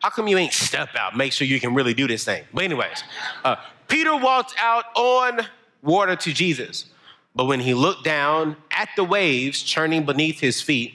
How 0.00 0.10
come 0.10 0.28
you 0.28 0.38
ain't 0.38 0.52
step 0.52 0.90
out? 0.96 1.16
Make 1.16 1.32
sure 1.32 1.46
you 1.46 1.60
can 1.60 1.74
really 1.74 1.94
do 1.94 2.06
this 2.06 2.24
thing. 2.24 2.44
But 2.52 2.64
anyways, 2.64 3.02
uh, 3.44 3.56
Peter 3.88 4.14
walked 4.14 4.54
out 4.58 4.84
on 4.94 5.40
water 5.82 6.14
to 6.14 6.32
Jesus. 6.32 6.86
But 7.34 7.46
when 7.46 7.60
he 7.60 7.74
looked 7.74 8.04
down 8.04 8.56
at 8.70 8.88
the 8.96 9.04
waves 9.04 9.62
churning 9.62 10.04
beneath 10.04 10.40
his 10.40 10.60
feet, 10.60 10.94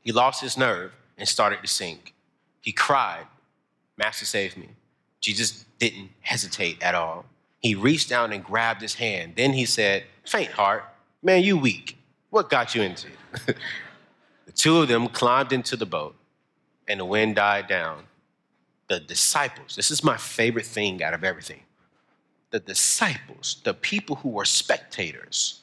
he 0.00 0.12
lost 0.12 0.40
his 0.40 0.56
nerve 0.56 0.92
and 1.16 1.28
started 1.28 1.60
to 1.62 1.68
sink. 1.68 2.14
He 2.60 2.72
cried, 2.72 3.26
Master, 3.96 4.24
save 4.24 4.56
me. 4.56 4.68
Jesus 5.20 5.64
didn't 5.78 6.10
hesitate 6.20 6.82
at 6.82 6.94
all. 6.94 7.24
He 7.60 7.74
reached 7.74 8.08
down 8.08 8.32
and 8.32 8.44
grabbed 8.44 8.80
his 8.80 8.94
hand. 8.94 9.34
Then 9.36 9.52
he 9.52 9.64
said, 9.64 10.04
Faint 10.24 10.52
heart, 10.52 10.84
man, 11.22 11.42
you 11.42 11.56
weak. 11.56 11.96
What 12.30 12.50
got 12.50 12.74
you 12.74 12.82
into 12.82 13.08
it? 13.08 13.56
the 14.46 14.52
two 14.52 14.80
of 14.80 14.88
them 14.88 15.08
climbed 15.08 15.52
into 15.52 15.76
the 15.76 15.86
boat, 15.86 16.14
and 16.86 17.00
the 17.00 17.04
wind 17.04 17.36
died 17.36 17.66
down. 17.66 18.04
The 18.88 19.00
disciples, 19.00 19.74
this 19.74 19.90
is 19.90 20.04
my 20.04 20.16
favorite 20.16 20.66
thing 20.66 21.02
out 21.02 21.14
of 21.14 21.24
everything 21.24 21.62
the 22.50 22.60
disciples, 22.60 23.60
the 23.64 23.74
people 23.74 24.16
who 24.16 24.30
were 24.30 24.44
spectators, 24.44 25.62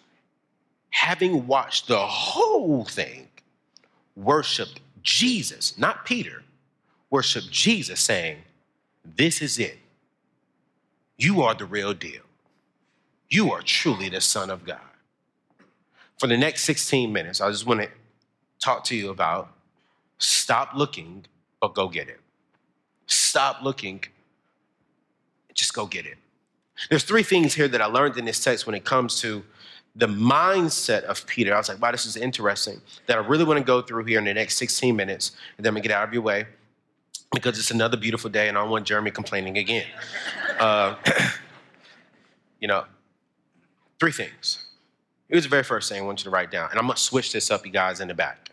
having 0.90 1.48
watched 1.48 1.88
the 1.88 1.98
whole 1.98 2.86
thing, 2.86 3.28
worshiped 4.16 4.80
Jesus, 5.02 5.78
not 5.78 6.06
Peter, 6.06 6.44
worshiped 7.10 7.52
Jesus, 7.52 8.00
saying, 8.00 8.38
This 9.04 9.42
is 9.42 9.60
it. 9.60 9.78
You 11.18 11.42
are 11.42 11.56
the 11.56 11.66
real 11.66 11.94
deal. 11.94 12.22
You 13.30 13.52
are 13.52 13.62
truly 13.62 14.10
the 14.10 14.22
Son 14.22 14.50
of 14.50 14.66
God. 14.66 14.80
For 16.20 16.28
the 16.28 16.38
next 16.38 16.64
16 16.64 17.12
minutes, 17.12 17.42
I 17.42 17.50
just 17.50 17.66
want 17.66 17.82
to 17.82 17.90
talk 18.60 18.84
to 18.86 18.96
you 18.96 19.10
about 19.10 19.50
stop 20.18 20.72
looking, 20.76 21.26
but 21.60 21.74
go 21.74 21.88
get 21.88 22.08
it. 22.08 22.20
Stop 23.08 23.64
looking, 23.64 24.04
just 25.54 25.74
go 25.74 25.86
get 25.86 26.06
it. 26.06 26.18
There's 26.90 27.04
three 27.04 27.24
things 27.24 27.54
here 27.54 27.68
that 27.68 27.82
I 27.82 27.86
learned 27.86 28.18
in 28.18 28.26
this 28.26 28.44
text 28.44 28.66
when 28.66 28.76
it 28.76 28.84
comes 28.84 29.20
to 29.22 29.44
the 29.96 30.08
mindset 30.08 31.04
of 31.04 31.26
Peter. 31.26 31.54
I 31.54 31.58
was 31.58 31.70
like, 31.70 31.82
wow, 31.82 31.92
this 31.92 32.06
is 32.06 32.18
interesting 32.18 32.82
that 33.08 33.18
I 33.18 33.22
really 33.26 33.46
want 33.46 33.60
to 33.60 33.64
go 33.64 33.82
through 33.82 34.04
here 34.06 34.20
in 34.20 34.26
the 34.26 34.34
next 34.34 34.58
16 34.58 34.96
minutes, 34.96 35.32
and 35.58 35.66
then 35.66 35.74
we 35.74 35.82
get 35.82 35.92
out 35.92 36.08
of 36.08 36.14
your 36.14 36.22
way 36.22 36.46
because 37.34 37.58
it's 37.58 37.72
another 37.72 37.98
beautiful 37.98 38.30
day 38.30 38.48
and 38.48 38.58
I 38.58 38.62
don't 38.62 38.70
want 38.70 38.86
Jeremy 38.86 39.12
complaining 39.12 39.58
again. 39.58 39.86
Uh, 40.58 40.96
you 42.62 42.68
know, 42.70 42.86
three 44.00 44.14
things. 44.14 44.68
Here's 45.28 45.44
the 45.44 45.50
very 45.50 45.64
first 45.64 45.90
thing 45.90 46.02
I 46.02 46.06
want 46.06 46.22
you 46.22 46.24
to 46.24 46.30
write 46.30 46.50
down, 46.50 46.70
and 46.70 46.80
I'm 46.80 46.88
gonna 46.88 46.96
switch 46.96 47.34
this 47.34 47.52
up, 47.52 47.66
you 47.66 47.74
guys, 47.74 48.00
in 48.00 48.08
the 48.08 48.14
back. 48.14 48.52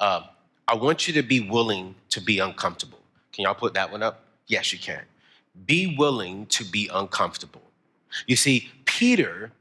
Uh, 0.00 0.22
I 0.66 0.74
want 0.74 1.06
you 1.06 1.14
to 1.14 1.22
be 1.22 1.38
willing 1.48 1.94
to 2.10 2.20
be 2.20 2.40
uncomfortable. 2.40 2.98
Can 3.32 3.44
y'all 3.44 3.54
put 3.54 3.72
that 3.74 3.92
one 3.92 4.02
up? 4.02 4.24
Yes, 4.48 4.72
you 4.72 4.80
can. 4.80 5.02
Be 5.66 5.96
willing 5.96 6.46
to 6.46 6.64
be 6.64 6.90
uncomfortable. 6.92 7.62
You 8.26 8.36
see, 8.36 8.70
Peter, 8.84 9.52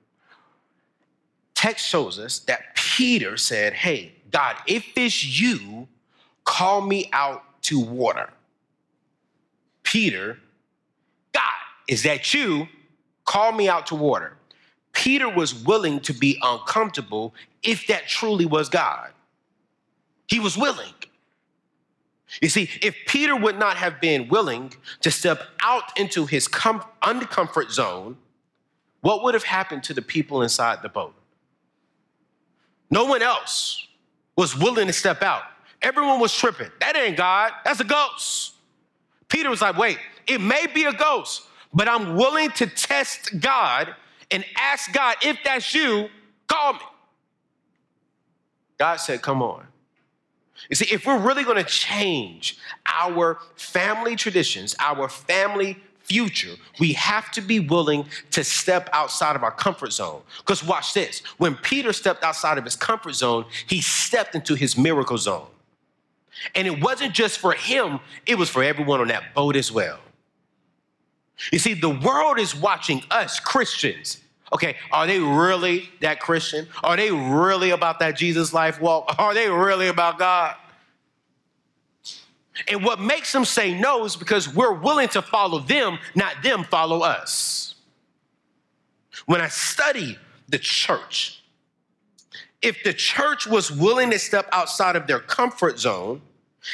text 1.56 1.88
shows 1.88 2.20
us 2.20 2.40
that 2.40 2.76
Peter 2.76 3.38
said, 3.38 3.74
Hey, 3.74 4.14
God, 4.32 4.56
if 4.68 4.86
it's 4.96 5.24
you, 5.40 5.88
call 6.44 6.82
me 6.82 7.10
out 7.14 7.44
to 7.64 7.80
water. 7.80 8.30
Peter, 9.84 10.40
God, 11.34 11.44
is 11.88 12.04
that 12.04 12.34
you? 12.34 12.68
Call 13.26 13.52
me 13.52 13.70
out 13.70 13.88
to 13.88 13.96
water. 13.96 14.38
Peter 14.92 15.30
was 15.30 15.54
willing 15.54 16.00
to 16.02 16.14
be 16.14 16.38
uncomfortable 16.42 17.34
if 17.64 17.88
that 17.88 18.08
truly 18.08 18.46
was 18.46 18.70
God. 18.70 19.10
He 20.28 20.40
was 20.40 20.58
willing. 20.58 20.94
You 22.42 22.50
see, 22.50 22.70
if 22.82 22.96
Peter 23.08 23.36
would 23.36 23.60
not 23.60 23.78
have 23.78 24.02
been 24.02 24.28
willing 24.28 24.74
to 25.02 25.12
step 25.12 25.44
out 25.62 25.98
into 25.98 26.26
his 26.26 26.48
com- 26.48 26.84
uncomfort 27.02 27.72
zone, 27.72 28.18
what 29.02 29.24
would 29.24 29.34
have 29.34 29.44
happened 29.44 29.84
to 29.84 29.94
the 29.94 30.02
people 30.02 30.42
inside 30.42 30.82
the 30.82 30.90
boat? 30.90 31.14
No 32.90 33.06
one 33.06 33.22
else 33.22 33.88
was 34.36 34.58
willing 34.58 34.88
to 34.88 34.94
step 34.94 35.22
out. 35.22 35.44
Everyone 35.82 36.20
was 36.20 36.34
tripping. 36.34 36.72
That 36.80 36.96
ain't 36.96 37.18
God, 37.18 37.52
that's 37.66 37.80
a 37.80 37.84
ghost. 37.84 38.54
Peter 39.28 39.50
was 39.50 39.62
like, 39.62 39.78
wait, 39.78 39.98
it 40.28 40.40
may 40.40 40.68
be 40.68 40.86
a 40.86 40.94
ghost, 40.94 41.44
but 41.74 41.88
I'm 41.90 42.16
willing 42.16 42.52
to 42.52 42.68
test 42.68 43.40
God 43.40 43.94
and 44.32 44.46
ask 44.58 44.92
God, 44.94 45.18
if 45.22 45.38
that's 45.44 45.74
you, 45.74 46.08
call 46.48 46.74
me. 46.74 46.80
God 48.78 48.98
said, 48.98 49.22
come 49.22 49.42
on. 49.42 49.66
You 50.70 50.76
see, 50.76 50.94
if 50.94 51.06
we're 51.06 51.20
really 51.20 51.44
going 51.44 51.58
to 51.58 51.70
change 51.70 52.58
our 52.86 53.40
family 53.56 54.16
traditions, 54.16 54.76
our 54.80 55.10
family 55.10 55.78
future, 56.04 56.56
we 56.80 56.94
have 56.94 57.32
to 57.32 57.42
be 57.42 57.60
willing 57.60 58.06
to 58.32 58.44
step 58.44 58.90
outside 58.94 59.36
of 59.36 59.44
our 59.44 59.52
comfort 59.52 59.94
zone. 59.94 60.22
Because 60.40 60.64
watch 60.64 60.94
this 60.94 61.22
when 61.38 61.56
Peter 61.56 61.94
stepped 61.94 62.24
outside 62.24 62.58
of 62.58 62.64
his 62.64 62.76
comfort 62.76 63.14
zone, 63.14 63.46
he 63.68 63.82
stepped 63.82 64.36
into 64.36 64.56
his 64.56 64.78
miracle 64.78 65.18
zone. 65.18 65.48
And 66.56 66.68
it 66.68 66.82
wasn't 66.82 67.14
just 67.14 67.40
for 67.40 67.54
him, 67.54 68.00
it 68.26 68.38
was 68.38 68.50
for 68.50 68.64
everyone 68.64 69.00
on 69.02 69.08
that 69.10 69.34
boat 69.34 69.56
as 69.56 69.72
well. 69.72 70.00
You 71.52 71.60
see, 71.60 71.74
the 71.74 71.90
world 71.90 72.40
is 72.40 72.56
watching 72.56 73.04
us, 73.12 73.40
Christians. 73.40 74.20
Okay, 74.54 74.76
are 74.92 75.08
they 75.08 75.20
really 75.20 75.90
that 76.02 76.20
Christian? 76.20 76.68
Are 76.84 76.96
they 76.96 77.12
really 77.12 77.72
about 77.72 78.00
that 78.00 78.16
Jesus 78.16 78.54
life 78.54 78.80
walk? 78.80 79.16
Are 79.20 79.34
they 79.34 79.50
really 79.50 79.88
about 79.88 80.20
God? 80.20 80.56
And 82.68 82.84
what 82.84 83.00
makes 83.00 83.34
them 83.34 83.46
say 83.46 83.74
no 83.74 84.06
is 84.06 84.16
because 84.16 84.54
we're 84.54 84.74
willing 84.74 85.08
to 85.10 85.24
follow 85.24 85.60
them, 85.60 85.98
not 86.14 86.44
them 86.44 86.64
follow 86.64 87.02
us. 87.02 87.76
When 89.26 89.42
I 89.42 89.48
study 89.48 90.20
the 90.50 90.60
church, 90.60 91.44
if 92.62 92.84
the 92.84 92.94
church 92.94 93.48
was 93.48 93.72
willing 93.72 94.12
to 94.12 94.20
step 94.20 94.48
outside 94.52 94.96
of 94.96 95.08
their 95.08 95.20
comfort 95.20 95.80
zone, 95.80 96.22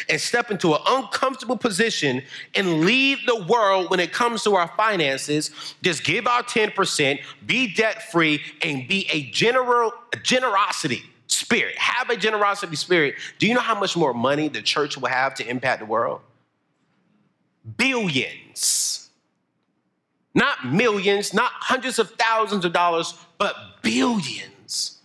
and 0.08 0.20
step 0.20 0.52
into 0.52 0.74
an 0.74 0.82
uncomfortable 0.88 1.58
position 1.58 2.22
and 2.56 2.82
lead 2.82 3.20
the 3.26 3.44
world 3.44 3.90
when 3.90 4.00
it 4.00 4.12
comes 4.12 4.44
to 4.44 4.56
our 4.56 4.68
finances, 4.76 5.52
just 5.82 6.04
give 6.04 6.28
our 6.28 6.44
10%, 6.44 7.20
be 7.46 7.74
debt 7.74 8.12
free, 8.12 8.42
and 8.62 8.88
be 8.88 9.08
a 9.12 9.24
general 9.32 9.92
generosity 10.24 11.04
spirit. 11.28 11.78
Have 11.78 12.10
a 12.10 12.18
generosity 12.18 12.76
spirit. 12.76 13.16
Do 13.38 13.48
you 13.48 13.54
know 13.54 13.62
how 13.62 13.80
much 13.80 13.96
more 13.96 14.14
money 14.14 14.48
the 14.48 14.62
church 14.62 14.98
will 14.98 15.10
have 15.10 15.34
to 15.36 15.48
impact 15.48 15.80
the 15.80 15.86
world? 15.86 16.22
Billions. 17.78 19.10
Not 20.34 20.72
millions, 20.72 21.34
not 21.34 21.52
hundreds 21.54 22.00
of 22.00 22.12
thousands 22.12 22.66
of 22.66 22.74
dollars, 22.74 23.16
but 23.38 23.56
billions. 23.82 25.00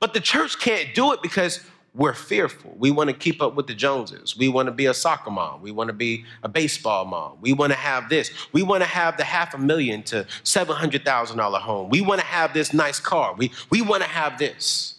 But 0.00 0.14
the 0.14 0.20
church 0.20 0.58
can't 0.58 0.94
do 0.94 1.12
it 1.12 1.22
because 1.22 1.60
we're 1.98 2.14
fearful. 2.14 2.72
We 2.78 2.92
want 2.92 3.10
to 3.10 3.14
keep 3.14 3.42
up 3.42 3.56
with 3.56 3.66
the 3.66 3.74
Joneses. 3.74 4.36
We 4.36 4.48
want 4.48 4.68
to 4.68 4.72
be 4.72 4.86
a 4.86 4.94
soccer 4.94 5.32
mom. 5.32 5.60
We 5.60 5.72
want 5.72 5.88
to 5.88 5.92
be 5.92 6.24
a 6.44 6.48
baseball 6.48 7.04
mom. 7.04 7.38
We 7.40 7.52
want 7.52 7.72
to 7.72 7.78
have 7.78 8.08
this. 8.08 8.30
We 8.52 8.62
want 8.62 8.84
to 8.84 8.88
have 8.88 9.16
the 9.16 9.24
half 9.24 9.52
a 9.52 9.58
million 9.58 10.04
to 10.04 10.24
$700,000 10.44 11.60
home. 11.60 11.90
We 11.90 12.00
want 12.00 12.20
to 12.20 12.26
have 12.26 12.54
this 12.54 12.72
nice 12.72 13.00
car. 13.00 13.34
We, 13.34 13.50
we 13.70 13.82
want 13.82 14.04
to 14.04 14.08
have 14.08 14.38
this. 14.38 14.94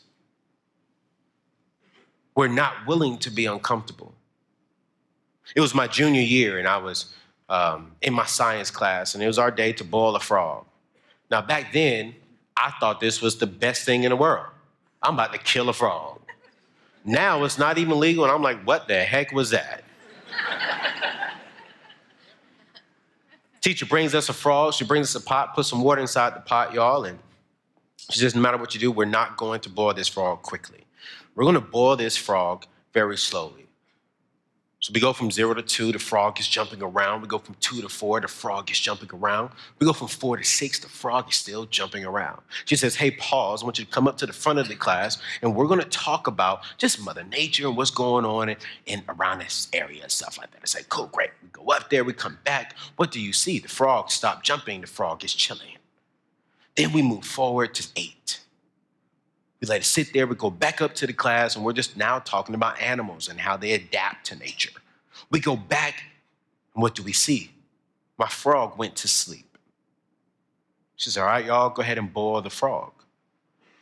We're 2.36 2.50
not 2.50 2.86
willing 2.86 3.18
to 3.20 3.32
be 3.32 3.46
uncomfortable. 3.46 4.14
It 5.56 5.62
was 5.62 5.74
my 5.74 5.88
junior 5.88 6.22
year, 6.22 6.60
and 6.60 6.68
I 6.68 6.78
was 6.78 7.16
um, 7.48 7.94
in 8.02 8.14
my 8.14 8.26
science 8.26 8.70
class, 8.70 9.16
and 9.16 9.24
it 9.24 9.28
was 9.28 9.40
our 9.40 9.52
day 9.52 9.72
to 9.74 9.86
boil 9.86 10.18
a 10.18 10.20
frog. 10.20 10.66
Now, 11.32 11.42
back 11.42 11.72
then, 11.72 12.14
I 12.58 12.74
thought 12.82 13.00
this 13.00 13.22
was 13.22 13.38
the 13.38 13.48
best 13.48 13.86
thing 13.86 14.04
in 14.04 14.10
the 14.10 14.18
world. 14.18 14.48
I'm 15.02 15.14
about 15.14 15.32
to 15.32 15.40
kill 15.40 15.70
a 15.70 15.74
frog. 15.74 16.18
Now 17.06 17.44
it's 17.44 17.58
not 17.58 17.78
even 17.78 18.00
legal, 18.00 18.24
and 18.24 18.32
I'm 18.34 18.42
like, 18.42 18.62
what 18.64 18.88
the 18.88 19.02
heck 19.02 19.32
was 19.32 19.52
that? 19.52 19.84
Teacher 23.62 23.86
brings 23.86 24.16
us 24.16 24.30
a 24.30 24.34
frog. 24.34 24.74
She 24.74 24.86
brings 24.86 25.16
us 25.16 25.22
a 25.22 25.26
pot, 25.26 25.56
put 25.56 25.66
some 25.66 25.82
water 25.82 26.02
inside 26.02 26.36
the 26.36 26.42
pot, 26.42 26.74
y'all, 26.74 27.06
and 27.06 27.20
she 28.10 28.20
says, 28.20 28.36
no 28.36 28.42
matter 28.42 28.58
what 28.58 28.74
you 28.74 28.80
do, 28.80 28.92
we're 28.92 29.06
not 29.06 29.38
going 29.38 29.62
to 29.62 29.70
boil 29.70 29.94
this 29.94 30.08
frog 30.08 30.42
quickly. 30.42 30.86
We're 31.36 31.44
going 31.44 31.56
to 31.56 31.62
boil 31.62 31.96
this 31.96 32.18
frog 32.18 32.66
very 32.94 33.18
slowly. 33.18 33.68
So 34.82 34.94
we 34.94 35.02
go 35.02 35.12
from 35.12 35.30
zero 35.30 35.54
to 35.54 35.62
two, 35.62 35.92
the 35.92 36.00
frog 36.00 36.39
is 36.39 36.48
jumping 36.48 36.82
around. 36.82 37.22
We 37.22 37.28
go 37.28 37.38
from 37.38 37.56
two 37.60 37.82
to 37.82 37.89
four, 37.89 38.22
the 38.22 38.30
frog 38.30 38.72
is 38.72 38.80
jumping 38.80 39.10
around. 39.13 39.50
We 39.78 39.86
go 39.86 39.92
from 39.92 40.08
four 40.08 40.38
to 40.38 40.44
six, 40.44 40.80
the 40.80 40.88
frog 40.88 41.30
is 41.30 41.36
still 41.36 41.65
jumping 41.65 42.06
around. 42.06 42.42
She 42.63 42.78
says, 42.78 42.96
Hey, 42.96 43.12
pause. 43.12 43.62
I 43.62 43.65
want 43.65 43.78
you 43.78 43.84
to 43.84 43.92
come 43.92 44.08
up 44.08 44.18
to 44.20 44.26
the 44.26 44.32
front 44.32 44.58
of 44.58 44.70
the 44.70 44.76
class 44.76 45.18
and 45.42 45.54
we're 45.54 45.68
going 45.68 45.82
to 45.82 45.89
talk 45.89 46.28
about 46.28 46.62
just 46.78 47.04
Mother 47.04 47.26
Nature 47.26 47.68
and 47.68 47.76
what's 47.76 47.92
going 47.92 48.24
on 48.24 48.50
in, 48.50 48.58
in 48.86 49.04
around 49.10 49.39
this 49.39 49.68
area 49.74 50.04
and 50.04 50.12
stuff 50.12 50.38
like 50.38 50.52
that. 50.52 50.62
I 50.63 50.65
say, 50.65 50.82
Cool, 50.88 51.08
great. 51.08 51.32
We 51.44 51.50
go 51.50 51.65
up 51.74 51.89
there, 51.89 52.06
we 52.06 52.13
come 52.13 52.38
back. 52.46 52.76
What 52.96 53.12
do 53.12 53.20
you 53.20 53.34
see? 53.34 53.60
The 53.60 53.68
frog 53.68 54.12
stopped 54.12 54.46
jumping, 54.46 54.80
the 54.80 54.88
frog 54.88 55.26
is 55.26 55.34
chilling. 55.34 55.76
Then 56.78 56.94
we 56.94 57.02
move 57.02 57.26
forward 57.26 57.74
to 57.76 57.88
eight. 57.98 58.39
We 59.62 59.67
let 59.67 59.82
it 59.82 59.86
sit 59.86 60.13
there. 60.13 60.26
We 60.26 60.36
go 60.36 60.50
back 60.50 60.82
up 60.82 60.95
to 60.95 61.08
the 61.08 61.13
class, 61.13 61.56
and 61.56 61.65
we're 61.65 61.74
just 61.74 61.98
now 61.98 62.19
talking 62.19 62.56
about 62.56 62.82
animals 62.82 63.28
and 63.28 63.39
how 63.39 63.58
they 63.58 63.74
adapt 63.74 64.26
to 64.28 64.36
nature. 64.36 64.72
We 65.32 65.39
go 65.39 65.56
back, 65.56 66.04
and 66.74 66.82
what 66.82 66.95
do 66.95 67.04
we 67.04 67.13
see? 67.13 67.52
My 68.17 68.28
frog 68.28 68.78
went 68.78 68.95
to 68.98 69.08
sleep. 69.08 69.58
She 70.95 71.10
says, 71.10 71.17
All 71.17 71.26
right, 71.26 71.45
y'all, 71.45 71.69
go 71.69 71.82
ahead 71.82 71.98
and 71.98 72.12
boil 72.13 72.41
the 72.41 72.50
frog. 72.50 72.91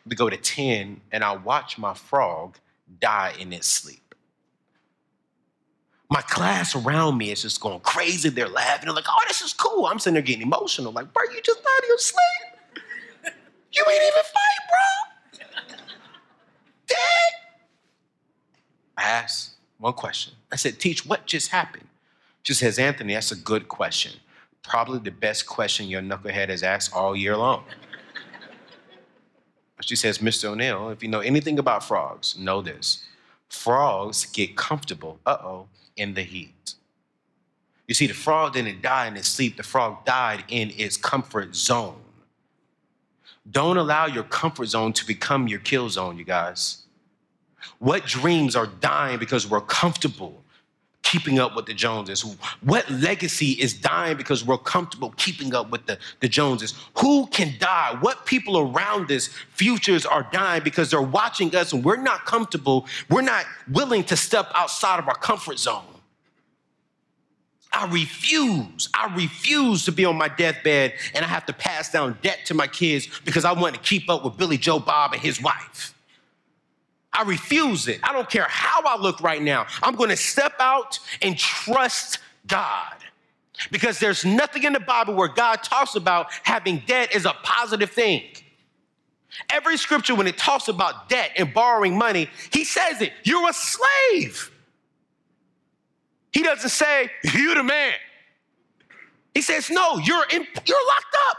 We 0.07 0.15
go 0.15 0.29
to 0.29 0.37
10, 0.37 1.01
and 1.11 1.23
I 1.23 1.35
watch 1.35 1.77
my 1.77 1.93
frog 1.93 2.57
die 2.99 3.33
in 3.39 3.51
its 3.53 3.67
sleep. 3.67 4.15
My 6.09 6.21
class 6.21 6.73
around 6.75 7.17
me 7.17 7.31
is 7.31 7.41
just 7.41 7.59
going 7.59 7.81
crazy. 7.81 8.29
They're 8.29 8.47
laughing. 8.47 8.85
They're 8.85 8.95
like, 8.95 9.05
oh, 9.09 9.23
this 9.27 9.41
is 9.41 9.51
cool. 9.51 9.87
I'm 9.87 9.99
sitting 9.99 10.13
there 10.13 10.23
getting 10.23 10.41
emotional. 10.41 10.93
Like, 10.93 11.11
bro, 11.11 11.23
you 11.33 11.41
just 11.41 11.61
died 11.61 11.83
in 11.83 11.89
your 11.89 11.97
sleep. 11.97 13.35
You 13.73 13.83
ain't 13.89 14.01
even 14.01 14.23
fight, 14.23 14.61
bro. 14.69 15.47
Dad? 16.87 16.97
I 18.97 19.03
asked 19.03 19.51
one 19.77 19.93
question. 19.93 20.33
I 20.51 20.55
said, 20.55 20.79
Teach, 20.79 21.05
what 21.05 21.25
just 21.25 21.49
happened? 21.49 21.87
She 22.43 22.53
says, 22.53 22.79
Anthony, 22.79 23.13
that's 23.13 23.31
a 23.31 23.35
good 23.35 23.67
question. 23.67 24.13
Probably 24.63 24.99
the 24.99 25.11
best 25.11 25.45
question 25.45 25.87
your 25.87 26.01
knucklehead 26.01 26.49
has 26.49 26.63
asked 26.63 26.93
all 26.93 27.15
year 27.15 27.37
long. 27.37 27.63
She 29.81 29.95
says, 29.95 30.17
Mr. 30.17 30.45
O'Neill, 30.45 30.89
if 30.89 31.03
you 31.03 31.09
know 31.09 31.19
anything 31.19 31.59
about 31.59 31.83
frogs, 31.83 32.37
know 32.37 32.61
this. 32.61 33.03
Frogs 33.49 34.25
get 34.25 34.57
comfortable, 34.57 35.19
uh 35.25 35.37
oh, 35.41 35.67
in 35.95 36.13
the 36.15 36.23
heat. 36.23 36.73
You 37.87 37.93
see, 37.93 38.07
the 38.07 38.13
frog 38.13 38.53
didn't 38.53 38.81
die 38.81 39.07
in 39.07 39.15
its 39.15 39.29
sleep, 39.29 39.55
the 39.55 39.63
frog 39.63 40.03
died 40.03 40.43
in 40.49 40.71
its 40.75 40.97
comfort 40.97 41.55
zone. 41.55 42.01
Don't 43.49 43.77
allow 43.77 44.07
your 44.07 44.23
comfort 44.23 44.65
zone 44.65 44.91
to 44.93 45.05
become 45.05 45.47
your 45.47 45.59
kill 45.59 45.89
zone, 45.89 46.17
you 46.17 46.25
guys. 46.25 46.83
What 47.79 48.05
dreams 48.05 48.55
are 48.55 48.67
dying 48.67 49.19
because 49.19 49.47
we're 49.47 49.61
comfortable? 49.61 50.43
keeping 51.07 51.39
up 51.39 51.55
with 51.55 51.65
the 51.65 51.73
Joneses? 51.73 52.35
What 52.61 52.89
legacy 52.89 53.51
is 53.51 53.73
dying 53.73 54.17
because 54.17 54.43
we're 54.43 54.57
comfortable 54.57 55.13
keeping 55.15 55.55
up 55.55 55.69
with 55.69 55.85
the, 55.85 55.97
the 56.19 56.27
Joneses? 56.27 56.73
Who 56.97 57.27
can 57.27 57.53
die? 57.59 57.95
What 58.01 58.25
people 58.25 58.57
around 58.57 59.09
us, 59.11 59.29
futures 59.51 60.05
are 60.05 60.27
dying 60.33 60.63
because 60.63 60.91
they're 60.91 61.01
watching 61.01 61.55
us 61.55 61.71
and 61.71 61.83
we're 61.83 61.95
not 61.95 62.25
comfortable. 62.25 62.87
We're 63.09 63.21
not 63.21 63.45
willing 63.71 64.03
to 64.05 64.17
step 64.17 64.51
outside 64.53 64.99
of 64.99 65.07
our 65.07 65.15
comfort 65.15 65.59
zone. 65.59 65.83
I 67.71 67.87
refuse. 67.87 68.89
I 68.93 69.13
refuse 69.15 69.85
to 69.85 69.91
be 69.91 70.03
on 70.03 70.17
my 70.17 70.27
deathbed 70.27 70.93
and 71.13 71.23
I 71.23 71.27
have 71.27 71.45
to 71.45 71.53
pass 71.53 71.91
down 71.91 72.17
debt 72.21 72.39
to 72.47 72.53
my 72.53 72.67
kids 72.67 73.07
because 73.23 73.45
I 73.45 73.53
want 73.53 73.75
to 73.75 73.81
keep 73.81 74.09
up 74.09 74.25
with 74.25 74.35
Billy 74.35 74.57
Joe 74.57 74.79
Bob 74.79 75.13
and 75.13 75.21
his 75.21 75.41
wife. 75.41 75.93
I 77.17 77.23
refuse 77.23 77.87
it. 77.87 77.99
I 78.03 78.13
don't 78.13 78.29
care 78.29 78.45
how 78.47 78.81
I 78.85 79.01
look 79.01 79.21
right 79.21 79.41
now. 79.41 79.65
I'm 79.81 79.95
going 79.95 80.11
to 80.11 80.17
step 80.17 80.53
out 80.59 80.99
and 81.21 81.35
trust 81.37 82.19
God. 82.45 82.93
Because 83.71 83.97
there's 83.97 84.23
nothing 84.23 84.63
in 84.63 84.73
the 84.73 84.79
Bible 84.79 85.15
where 85.15 85.27
God 85.27 85.63
talks 85.63 85.95
about 85.95 86.27
having 86.43 86.83
debt 86.85 87.15
as 87.15 87.25
a 87.25 87.33
positive 87.41 87.89
thing. 87.89 88.23
Every 89.49 89.77
scripture, 89.77 90.13
when 90.13 90.27
it 90.27 90.37
talks 90.37 90.67
about 90.67 91.09
debt 91.09 91.31
and 91.37 91.51
borrowing 91.53 91.97
money, 91.97 92.29
he 92.53 92.63
says 92.63 93.01
it. 93.01 93.13
You're 93.23 93.49
a 93.49 93.53
slave. 93.53 94.51
He 96.31 96.43
doesn't 96.43 96.69
say, 96.69 97.09
you 97.23 97.55
the 97.55 97.63
man. 97.63 97.93
He 99.33 99.41
says, 99.41 99.71
no, 99.71 99.97
you're, 99.97 100.25
in, 100.31 100.45
you're 100.65 100.87
locked 100.87 101.17
up. 101.29 101.37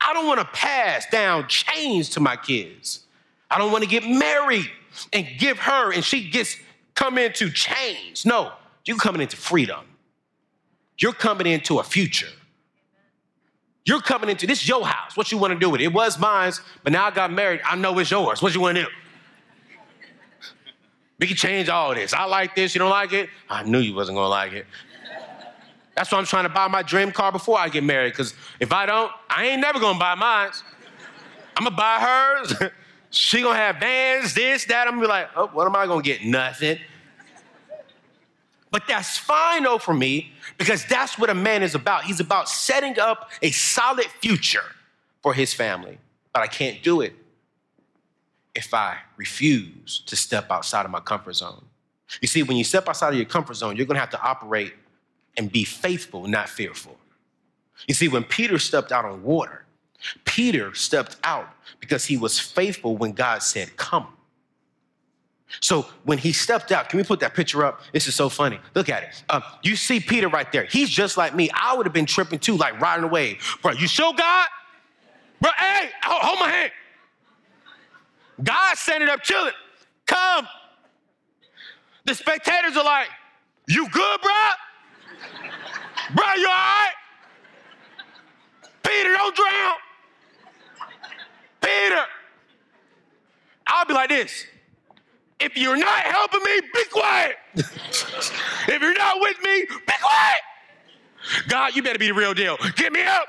I 0.00 0.12
don't 0.12 0.26
want 0.26 0.40
to 0.40 0.46
pass 0.46 1.06
down 1.06 1.46
chains 1.46 2.08
to 2.10 2.20
my 2.20 2.36
kids. 2.36 3.04
I 3.50 3.58
don't 3.58 3.72
want 3.72 3.84
to 3.84 3.90
get 3.90 4.04
married 4.04 4.70
and 5.12 5.26
give 5.38 5.58
her 5.58 5.92
and 5.92 6.04
she 6.04 6.28
gets 6.28 6.56
come 6.94 7.18
into 7.18 7.50
chains. 7.50 8.26
No, 8.26 8.52
you're 8.84 8.98
coming 8.98 9.22
into 9.22 9.36
freedom. 9.36 9.84
You're 10.98 11.12
coming 11.12 11.46
into 11.46 11.78
a 11.78 11.84
future. 11.84 12.28
You're 13.84 14.00
coming 14.00 14.28
into 14.28 14.46
this 14.46 14.68
your 14.68 14.84
house. 14.84 15.16
What 15.16 15.32
you 15.32 15.38
want 15.38 15.54
to 15.54 15.58
do 15.58 15.70
with 15.70 15.80
it? 15.80 15.84
It 15.84 15.92
was 15.92 16.18
mine, 16.18 16.52
but 16.82 16.92
now 16.92 17.06
I 17.06 17.10
got 17.10 17.32
married. 17.32 17.60
I 17.64 17.76
know 17.76 17.98
it's 17.98 18.10
yours. 18.10 18.42
What 18.42 18.54
you 18.54 18.60
want 18.60 18.76
to 18.76 18.82
do? 18.82 18.88
We 21.18 21.26
can 21.26 21.36
change 21.36 21.68
all 21.68 21.94
this. 21.94 22.12
I 22.12 22.24
like 22.24 22.54
this. 22.54 22.74
You 22.74 22.80
don't 22.80 22.90
like 22.90 23.12
it? 23.12 23.28
I 23.48 23.62
knew 23.62 23.78
you 23.78 23.94
wasn't 23.94 24.16
gonna 24.16 24.28
like 24.28 24.52
it. 24.52 24.66
That's 25.96 26.12
why 26.12 26.18
I'm 26.18 26.26
trying 26.26 26.44
to 26.44 26.48
buy 26.48 26.68
my 26.68 26.82
dream 26.82 27.10
car 27.10 27.32
before 27.32 27.58
I 27.58 27.68
get 27.68 27.82
married. 27.82 28.12
Because 28.12 28.34
if 28.60 28.72
I 28.72 28.86
don't, 28.86 29.10
I 29.28 29.46
ain't 29.46 29.60
never 29.60 29.80
gonna 29.80 29.98
buy 29.98 30.14
mine. 30.14 30.50
I'm 31.56 31.64
gonna 31.64 31.74
buy 31.74 31.98
hers. 31.98 32.54
She 33.10 33.42
gonna 33.42 33.56
have 33.56 33.80
bands, 33.80 34.34
this, 34.34 34.64
that. 34.66 34.86
I'm 34.86 34.94
gonna 34.94 35.02
be 35.02 35.08
like, 35.08 35.30
oh, 35.36 35.46
what 35.48 35.66
am 35.66 35.76
I 35.76 35.86
gonna 35.86 36.02
get? 36.02 36.24
Nothing. 36.24 36.78
But 38.70 38.82
that's 38.86 39.16
fine 39.16 39.62
though 39.62 39.78
for 39.78 39.94
me 39.94 40.32
because 40.58 40.84
that's 40.84 41.18
what 41.18 41.30
a 41.30 41.34
man 41.34 41.62
is 41.62 41.74
about. 41.74 42.04
He's 42.04 42.20
about 42.20 42.48
setting 42.48 42.98
up 42.98 43.30
a 43.40 43.50
solid 43.50 44.06
future 44.20 44.64
for 45.22 45.32
his 45.32 45.54
family. 45.54 45.98
But 46.32 46.42
I 46.42 46.46
can't 46.46 46.82
do 46.82 47.00
it 47.00 47.14
if 48.54 48.74
I 48.74 48.98
refuse 49.16 50.02
to 50.06 50.16
step 50.16 50.50
outside 50.50 50.84
of 50.84 50.90
my 50.90 51.00
comfort 51.00 51.34
zone. 51.34 51.64
You 52.20 52.28
see, 52.28 52.42
when 52.42 52.56
you 52.56 52.64
step 52.64 52.88
outside 52.88 53.10
of 53.10 53.14
your 53.14 53.26
comfort 53.26 53.54
zone, 53.54 53.76
you're 53.76 53.86
gonna 53.86 54.00
have 54.00 54.10
to 54.10 54.20
operate 54.20 54.74
and 55.36 55.50
be 55.50 55.64
faithful, 55.64 56.26
not 56.26 56.48
fearful. 56.48 56.98
You 57.86 57.94
see, 57.94 58.08
when 58.08 58.24
Peter 58.24 58.58
stepped 58.58 58.92
out 58.92 59.04
on 59.04 59.22
water, 59.22 59.64
Peter 60.24 60.74
stepped 60.74 61.16
out 61.24 61.48
because 61.80 62.04
he 62.04 62.16
was 62.16 62.38
faithful 62.38 62.96
when 62.96 63.12
God 63.12 63.42
said, 63.42 63.76
Come. 63.76 64.06
So 65.60 65.86
when 66.04 66.18
he 66.18 66.32
stepped 66.32 66.72
out, 66.72 66.88
can 66.90 66.98
we 66.98 67.04
put 67.04 67.20
that 67.20 67.34
picture 67.34 67.64
up? 67.64 67.80
This 67.92 68.06
is 68.06 68.14
so 68.14 68.28
funny. 68.28 68.60
Look 68.74 68.90
at 68.90 69.02
it. 69.02 69.22
Uh, 69.30 69.40
you 69.62 69.76
see 69.76 69.98
Peter 69.98 70.28
right 70.28 70.50
there. 70.52 70.64
He's 70.64 70.90
just 70.90 71.16
like 71.16 71.34
me. 71.34 71.50
I 71.54 71.74
would 71.74 71.86
have 71.86 71.92
been 71.94 72.06
tripping 72.06 72.38
too, 72.38 72.56
like 72.56 72.78
riding 72.80 73.04
away. 73.04 73.38
Bro, 73.62 73.72
you 73.72 73.88
show 73.88 74.12
God? 74.12 74.48
Bro, 75.40 75.50
hey, 75.58 75.90
hold 76.04 76.38
my 76.38 76.48
hand. 76.50 76.72
God 78.44 78.76
standing 78.76 79.08
up 79.08 79.22
chilling. 79.22 79.52
Come. 80.06 80.46
The 82.04 82.14
spectators 82.14 82.76
are 82.76 82.84
like, 82.84 83.08
You 83.66 83.88
good, 83.90 84.20
bro? 84.20 84.32
bro, 86.14 86.24
you 86.36 86.46
all 86.46 86.52
right? 86.52 86.92
Peter, 88.82 89.12
don't 89.12 89.34
drown. 89.34 89.74
Peter. 91.68 92.04
I'll 93.66 93.84
be 93.84 93.94
like 93.94 94.08
this. 94.08 94.44
If 95.40 95.56
you're 95.56 95.76
not 95.76 96.00
helping 96.00 96.40
me, 96.40 96.60
be 96.74 96.84
quiet. 96.90 97.36
if 97.54 98.80
you're 98.80 98.94
not 98.94 99.20
with 99.20 99.36
me, 99.42 99.66
be 99.66 99.92
quiet. 100.00 100.40
God, 101.48 101.76
you 101.76 101.82
better 101.82 101.98
be 101.98 102.08
the 102.08 102.14
real 102.14 102.34
deal. 102.34 102.56
Get 102.76 102.92
me 102.92 103.02
up. 103.02 103.28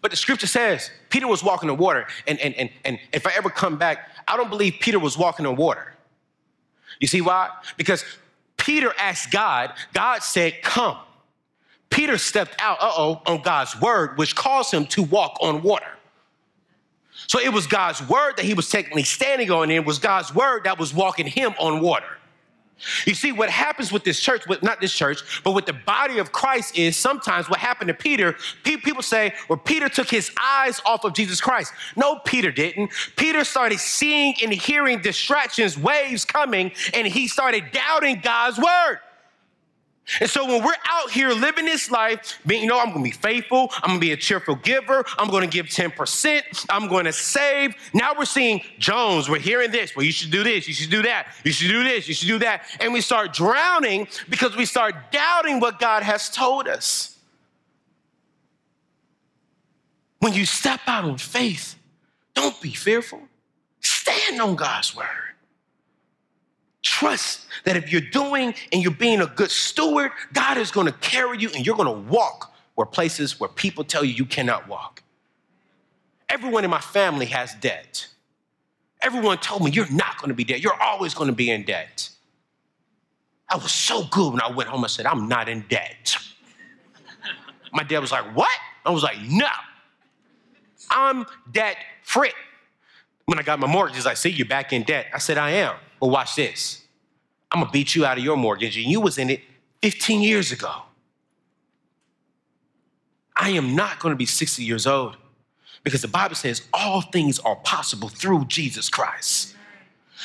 But 0.00 0.10
the 0.10 0.16
scripture 0.16 0.48
says 0.48 0.90
Peter 1.10 1.28
was 1.28 1.44
walking 1.44 1.70
on 1.70 1.76
water. 1.76 2.06
And, 2.26 2.40
and, 2.40 2.54
and, 2.56 2.70
and 2.84 2.98
if 3.12 3.26
I 3.26 3.32
ever 3.36 3.50
come 3.50 3.76
back, 3.78 4.10
I 4.26 4.36
don't 4.36 4.50
believe 4.50 4.76
Peter 4.80 4.98
was 4.98 5.16
walking 5.16 5.46
on 5.46 5.54
water. 5.54 5.94
You 6.98 7.06
see 7.06 7.20
why? 7.20 7.50
Because 7.76 8.04
Peter 8.56 8.92
asked 8.98 9.30
God, 9.30 9.72
God 9.92 10.22
said, 10.22 10.62
Come. 10.62 10.96
Peter 11.90 12.16
stepped 12.16 12.56
out, 12.58 12.78
uh 12.80 12.90
oh, 12.96 13.22
on 13.26 13.42
God's 13.42 13.78
word, 13.80 14.16
which 14.16 14.34
caused 14.34 14.72
him 14.72 14.86
to 14.86 15.02
walk 15.02 15.36
on 15.42 15.62
water. 15.62 15.98
So 17.26 17.38
it 17.40 17.52
was 17.52 17.66
God's 17.66 18.06
word 18.08 18.36
that 18.36 18.44
he 18.44 18.54
was 18.54 18.68
technically 18.68 19.04
standing 19.04 19.50
on, 19.50 19.64
and 19.64 19.72
it 19.72 19.84
was 19.84 19.98
God's 19.98 20.34
word 20.34 20.64
that 20.64 20.78
was 20.78 20.92
walking 20.92 21.26
him 21.26 21.54
on 21.58 21.80
water. 21.80 22.18
You 23.06 23.14
see, 23.14 23.30
what 23.30 23.48
happens 23.48 23.92
with 23.92 24.02
this 24.02 24.18
church, 24.18 24.46
with 24.48 24.62
not 24.62 24.80
this 24.80 24.92
church, 24.92 25.42
but 25.44 25.52
with 25.52 25.66
the 25.66 25.72
body 25.72 26.18
of 26.18 26.32
Christ 26.32 26.76
is 26.76 26.96
sometimes 26.96 27.48
what 27.48 27.60
happened 27.60 27.88
to 27.88 27.94
Peter, 27.94 28.36
people 28.64 29.02
say, 29.02 29.32
well, 29.48 29.58
Peter 29.58 29.88
took 29.88 30.10
his 30.10 30.32
eyes 30.40 30.80
off 30.84 31.04
of 31.04 31.14
Jesus 31.14 31.40
Christ. 31.40 31.72
No, 31.94 32.18
Peter 32.24 32.50
didn't. 32.50 32.90
Peter 33.14 33.44
started 33.44 33.78
seeing 33.78 34.34
and 34.42 34.52
hearing 34.52 35.00
distractions, 35.00 35.78
waves 35.78 36.24
coming, 36.24 36.72
and 36.92 37.06
he 37.06 37.28
started 37.28 37.70
doubting 37.72 38.20
God's 38.20 38.58
word. 38.58 38.98
And 40.20 40.28
so 40.28 40.44
when 40.44 40.64
we're 40.64 40.74
out 40.88 41.10
here 41.10 41.30
living 41.30 41.64
this 41.64 41.90
life, 41.90 42.38
being, 42.44 42.62
you 42.62 42.68
know, 42.68 42.78
I'm 42.78 42.90
gonna 42.92 43.04
be 43.04 43.12
faithful, 43.12 43.70
I'm 43.76 43.90
gonna 43.90 44.00
be 44.00 44.12
a 44.12 44.16
cheerful 44.16 44.56
giver, 44.56 45.04
I'm 45.16 45.30
gonna 45.30 45.46
give 45.46 45.66
10%, 45.66 46.66
I'm 46.68 46.88
gonna 46.88 47.12
save. 47.12 47.74
Now 47.94 48.12
we're 48.18 48.24
seeing 48.24 48.62
Jones, 48.78 49.28
we're 49.28 49.38
hearing 49.38 49.70
this, 49.70 49.94
well, 49.94 50.04
you 50.04 50.12
should 50.12 50.32
do 50.32 50.42
this, 50.42 50.66
you 50.66 50.74
should 50.74 50.90
do 50.90 51.02
that, 51.02 51.28
you 51.44 51.52
should 51.52 51.68
do 51.68 51.84
this, 51.84 52.08
you 52.08 52.14
should 52.14 52.28
do 52.28 52.38
that. 52.40 52.64
And 52.80 52.92
we 52.92 53.00
start 53.00 53.32
drowning 53.32 54.08
because 54.28 54.56
we 54.56 54.66
start 54.66 55.12
doubting 55.12 55.60
what 55.60 55.78
God 55.78 56.02
has 56.02 56.28
told 56.28 56.66
us. 56.66 57.16
When 60.18 60.34
you 60.34 60.46
step 60.46 60.80
out 60.86 61.04
on 61.04 61.18
faith, 61.18 61.76
don't 62.34 62.60
be 62.60 62.74
fearful. 62.74 63.22
Stand 63.80 64.40
on 64.40 64.56
God's 64.56 64.94
word. 64.94 65.31
Trust 66.92 67.46
that 67.64 67.74
if 67.74 67.90
you're 67.90 68.02
doing 68.02 68.54
and 68.70 68.82
you're 68.82 68.92
being 68.92 69.22
a 69.22 69.26
good 69.26 69.50
steward, 69.50 70.10
God 70.34 70.58
is 70.58 70.70
going 70.70 70.86
to 70.86 70.92
carry 70.92 71.38
you 71.38 71.48
and 71.56 71.64
you're 71.66 71.74
going 71.74 71.86
to 71.86 72.10
walk 72.12 72.54
where 72.74 72.84
places 72.84 73.40
where 73.40 73.48
people 73.48 73.82
tell 73.82 74.04
you 74.04 74.12
you 74.12 74.26
cannot 74.26 74.68
walk. 74.68 75.02
Everyone 76.28 76.64
in 76.64 76.70
my 76.70 76.82
family 76.82 77.24
has 77.26 77.54
debt. 77.54 78.08
Everyone 79.00 79.38
told 79.38 79.64
me 79.64 79.70
you're 79.70 79.90
not 79.90 80.18
going 80.18 80.28
to 80.28 80.34
be 80.34 80.44
debt. 80.44 80.60
You're 80.60 80.80
always 80.82 81.14
going 81.14 81.28
to 81.28 81.34
be 81.34 81.50
in 81.50 81.64
debt. 81.64 82.10
I 83.48 83.56
was 83.56 83.72
so 83.72 84.04
good 84.10 84.34
when 84.34 84.42
I 84.42 84.50
went 84.50 84.68
home. 84.68 84.84
I 84.84 84.88
said, 84.88 85.06
I'm 85.06 85.28
not 85.28 85.48
in 85.48 85.64
debt. 85.70 86.14
My 87.72 87.84
dad 87.84 88.00
was 88.00 88.12
like, 88.12 88.36
What? 88.36 88.58
I 88.84 88.90
was 88.90 89.02
like, 89.02 89.16
No, 89.22 89.48
I'm 90.90 91.24
debt 91.50 91.78
free. 92.02 92.32
When 93.24 93.38
I 93.38 93.42
got 93.42 93.58
my 93.58 93.66
mortgage, 93.66 93.98
I 94.00 94.10
like, 94.10 94.18
See, 94.18 94.28
you're 94.28 94.46
back 94.46 94.74
in 94.74 94.82
debt. 94.82 95.06
I 95.14 95.18
said, 95.18 95.38
I 95.38 95.52
am. 95.52 95.76
But 95.98 96.08
watch 96.08 96.36
this. 96.36 96.81
I'm 97.52 97.60
gonna 97.60 97.70
beat 97.70 97.94
you 97.94 98.04
out 98.06 98.18
of 98.18 98.24
your 98.24 98.36
mortgage, 98.36 98.76
and 98.76 98.86
you 98.86 99.00
was 99.00 99.18
in 99.18 99.28
it 99.30 99.42
15 99.82 100.22
years 100.22 100.52
ago. 100.52 100.72
I 103.36 103.50
am 103.50 103.76
not 103.76 103.98
gonna 103.98 104.16
be 104.16 104.26
60 104.26 104.62
years 104.64 104.86
old 104.86 105.16
because 105.84 106.02
the 106.02 106.08
Bible 106.08 106.34
says 106.34 106.62
all 106.72 107.02
things 107.02 107.38
are 107.40 107.56
possible 107.56 108.08
through 108.08 108.46
Jesus 108.46 108.88
Christ. 108.88 109.54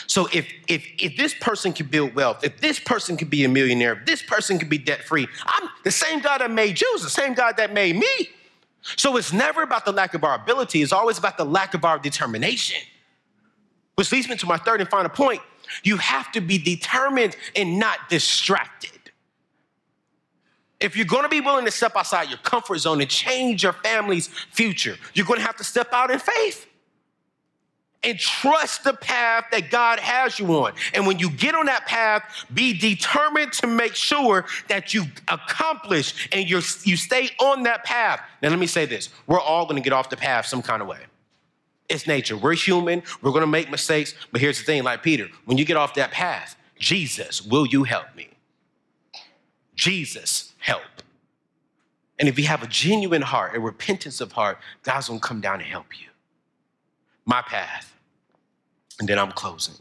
So 0.05 0.27
if 0.31 0.47
if 0.67 0.85
if 0.99 1.17
this 1.17 1.33
person 1.33 1.73
can 1.73 1.87
build 1.87 2.13
wealth, 2.13 2.43
if 2.43 2.61
this 2.61 2.79
person 2.79 3.17
can 3.17 3.27
be 3.27 3.43
a 3.43 3.49
millionaire, 3.49 3.93
if 3.93 4.05
this 4.05 4.21
person 4.21 4.59
can 4.59 4.69
be 4.69 4.77
debt 4.77 5.03
free, 5.03 5.27
I'm 5.45 5.69
the 5.83 5.91
same 5.91 6.19
God 6.19 6.39
that 6.39 6.51
made 6.51 6.79
is 6.95 7.01
the 7.01 7.09
same 7.09 7.33
God 7.33 7.57
that 7.57 7.73
made 7.73 7.95
me. 7.95 8.29
So 8.95 9.17
it's 9.17 9.33
never 9.33 9.63
about 9.63 9.85
the 9.85 9.91
lack 9.91 10.13
of 10.13 10.23
our 10.23 10.35
ability, 10.35 10.81
it's 10.81 10.93
always 10.93 11.17
about 11.17 11.37
the 11.37 11.45
lack 11.45 11.73
of 11.73 11.83
our 11.83 11.97
determination. 11.97 12.79
Which 13.95 14.11
leads 14.11 14.29
me 14.29 14.37
to 14.37 14.45
my 14.45 14.57
third 14.57 14.79
and 14.79 14.89
final 14.89 15.09
point 15.09 15.41
you 15.84 15.97
have 15.97 16.32
to 16.34 16.41
be 16.41 16.58
determined 16.58 17.36
and 17.56 17.80
not 17.80 18.10
distracted. 18.10 18.91
If 20.80 20.95
you're 20.95 21.06
gonna 21.08 21.30
be 21.30 21.41
willing 21.41 21.65
to 21.65 21.71
step 21.71 21.93
outside 21.95 22.30
your 22.30 22.39
comfort 22.39 22.80
zone 22.80 23.01
and 23.01 23.10
change 23.10 23.63
your 23.63 23.73
family's 23.73 24.27
future, 24.51 24.97
you're 25.13 25.25
gonna 25.25 25.41
have 25.41 25.58
to 25.58 25.63
step 25.63 25.89
out 25.93 26.12
in 26.12 26.19
faith. 26.19 26.65
and 28.03 28.19
trust 28.19 28.84
the 28.84 28.93
path 28.93 29.45
that 29.51 29.71
God 29.71 29.99
has 29.99 30.39
you 30.39 30.47
on. 30.63 30.73
And 30.93 31.08
when 31.08 31.19
you 31.19 31.30
get 31.32 31.56
on 31.56 31.65
that 31.65 31.86
path, 31.88 32.23
be 32.53 32.73
determined 32.77 33.53
to 33.53 33.67
make 33.67 33.95
sure 33.95 34.45
that 34.69 34.93
you 34.93 35.06
accomplish 35.27 36.30
and 36.32 36.49
you 36.49 36.62
you 36.84 36.95
stay 36.97 37.30
on 37.39 37.63
that 37.63 37.84
path. 37.84 38.21
Now, 38.41 38.49
let 38.49 38.60
me 38.60 38.67
say 38.67 38.86
this 38.86 39.10
we're 39.27 39.41
all 39.41 39.65
gonna 39.65 39.82
get 39.82 39.93
off 39.93 40.10
the 40.10 40.17
path 40.17 40.45
some 40.45 40.62
kind 40.62 40.82
of 40.82 40.88
way. 40.88 40.99
It's 41.89 42.06
nature. 42.06 42.36
We're 42.36 42.56
human, 42.56 43.04
we're 43.21 43.32
gonna 43.32 43.47
make 43.47 43.71
mistakes. 43.71 44.13
But 44.32 44.41
here's 44.41 44.60
the 44.60 44.65
thing 44.65 44.84
like 44.84 45.04
Peter, 45.04 45.30
when 45.45 45.58
you 45.58 45.65
get 45.65 45.78
off 45.78 45.93
that 45.95 46.12
path, 46.12 46.56
Jesus, 46.78 47.41
will 47.41 47.65
you 47.65 47.84
help 47.84 48.15
me? 48.15 48.30
Jesus, 49.76 50.54
help. 50.60 50.82
And 52.19 52.28
if 52.28 52.38
you 52.38 52.45
have 52.47 52.63
a 52.63 52.67
genuine 52.67 53.21
heart, 53.21 53.56
a 53.56 53.60
repentance 53.60 54.21
of 54.21 54.32
heart, 54.32 54.58
God's 54.84 55.08
gonna 55.08 55.19
come 55.19 55.39
down 55.39 55.62
and 55.62 55.69
help 55.69 56.00
you. 56.00 56.08
My 57.26 57.41
path. 57.41 57.93
And 59.00 59.08
then 59.08 59.19
I'm 59.19 59.32
closing. 59.32 59.76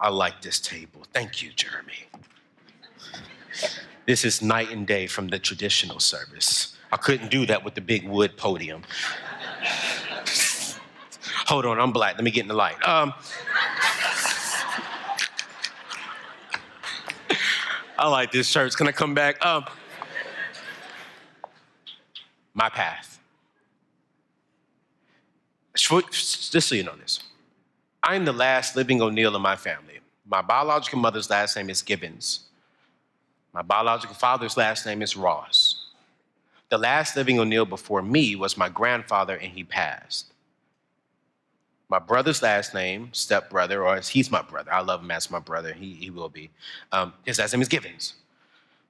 I 0.00 0.08
like 0.08 0.42
this 0.42 0.58
table. 0.58 1.02
Thank 1.12 1.42
you, 1.42 1.50
Jeremy. 1.52 2.06
This 4.06 4.24
is 4.24 4.40
night 4.40 4.70
and 4.70 4.86
day 4.86 5.06
from 5.06 5.28
the 5.28 5.38
traditional 5.38 6.00
service. 6.00 6.76
I 6.92 6.96
couldn't 6.96 7.30
do 7.30 7.44
that 7.46 7.64
with 7.64 7.74
the 7.74 7.80
big 7.80 8.08
wood 8.08 8.36
podium. 8.36 8.82
Hold 11.46 11.64
on, 11.66 11.78
I'm 11.78 11.92
black. 11.92 12.16
Let 12.16 12.24
me 12.24 12.30
get 12.30 12.42
in 12.42 12.48
the 12.48 12.54
light. 12.54 12.76
Um, 12.86 13.14
I 17.98 18.08
like 18.08 18.32
this 18.32 18.52
church. 18.52 18.74
Can 18.76 18.88
I 18.88 18.92
come 18.92 19.14
back? 19.14 19.44
Um, 19.44 19.64
my 22.52 22.68
path. 22.68 23.20
Just 25.74 26.62
so 26.68 26.74
you 26.74 26.82
know 26.82 26.96
this, 26.96 27.20
I 28.02 28.16
am 28.16 28.24
the 28.24 28.32
last 28.32 28.74
living 28.74 29.00
O'Neal 29.00 29.36
in 29.36 29.42
my 29.42 29.56
family. 29.56 30.00
My 30.26 30.42
biological 30.42 30.98
mother's 30.98 31.30
last 31.30 31.56
name 31.56 31.70
is 31.70 31.82
Gibbons. 31.82 32.40
My 33.52 33.62
biological 33.62 34.16
father's 34.16 34.56
last 34.56 34.84
name 34.84 35.00
is 35.00 35.16
Ross. 35.16 35.86
The 36.70 36.78
last 36.78 37.16
living 37.16 37.38
O'Neal 37.38 37.64
before 37.64 38.02
me 38.02 38.34
was 38.34 38.56
my 38.56 38.68
grandfather, 38.68 39.36
and 39.36 39.52
he 39.52 39.62
passed. 39.62 40.32
My 41.88 41.98
brother's 42.00 42.42
last 42.42 42.74
name, 42.74 43.10
stepbrother, 43.12 43.86
or 43.86 44.00
he's 44.00 44.30
my 44.30 44.42
brother. 44.42 44.72
I 44.72 44.80
love 44.80 45.02
him 45.02 45.10
as 45.10 45.30
my 45.30 45.38
brother. 45.38 45.72
He, 45.72 45.94
he 45.94 46.10
will 46.10 46.28
be. 46.28 46.50
Um, 46.90 47.12
his 47.24 47.38
last 47.38 47.52
name 47.52 47.62
is 47.62 47.68
Givens. 47.68 48.14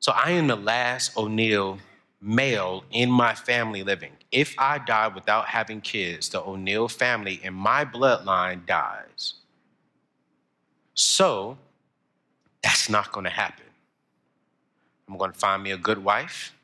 So 0.00 0.12
I 0.12 0.30
am 0.30 0.46
the 0.46 0.56
last 0.56 1.16
O'Neal 1.16 1.78
male 2.22 2.84
in 2.90 3.10
my 3.10 3.34
family 3.34 3.82
living. 3.82 4.12
If 4.32 4.54
I 4.58 4.78
die 4.78 5.08
without 5.08 5.46
having 5.46 5.80
kids, 5.80 6.30
the 6.30 6.40
O'Neal 6.40 6.88
family 6.88 7.40
in 7.42 7.52
my 7.52 7.84
bloodline 7.84 8.64
dies. 8.66 9.34
So 10.94 11.58
that's 12.62 12.88
not 12.88 13.12
going 13.12 13.24
to 13.24 13.30
happen. 13.30 13.64
I'm 15.08 15.18
going 15.18 15.32
to 15.32 15.38
find 15.38 15.62
me 15.62 15.70
a 15.70 15.78
good 15.78 16.02
wife, 16.02 16.54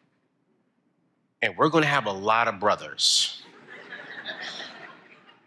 and 1.43 1.57
we're 1.57 1.69
going 1.69 1.83
to 1.83 1.89
have 1.89 2.07
a 2.07 2.13
lot 2.13 2.49
of 2.49 2.59
brothers 2.59 3.42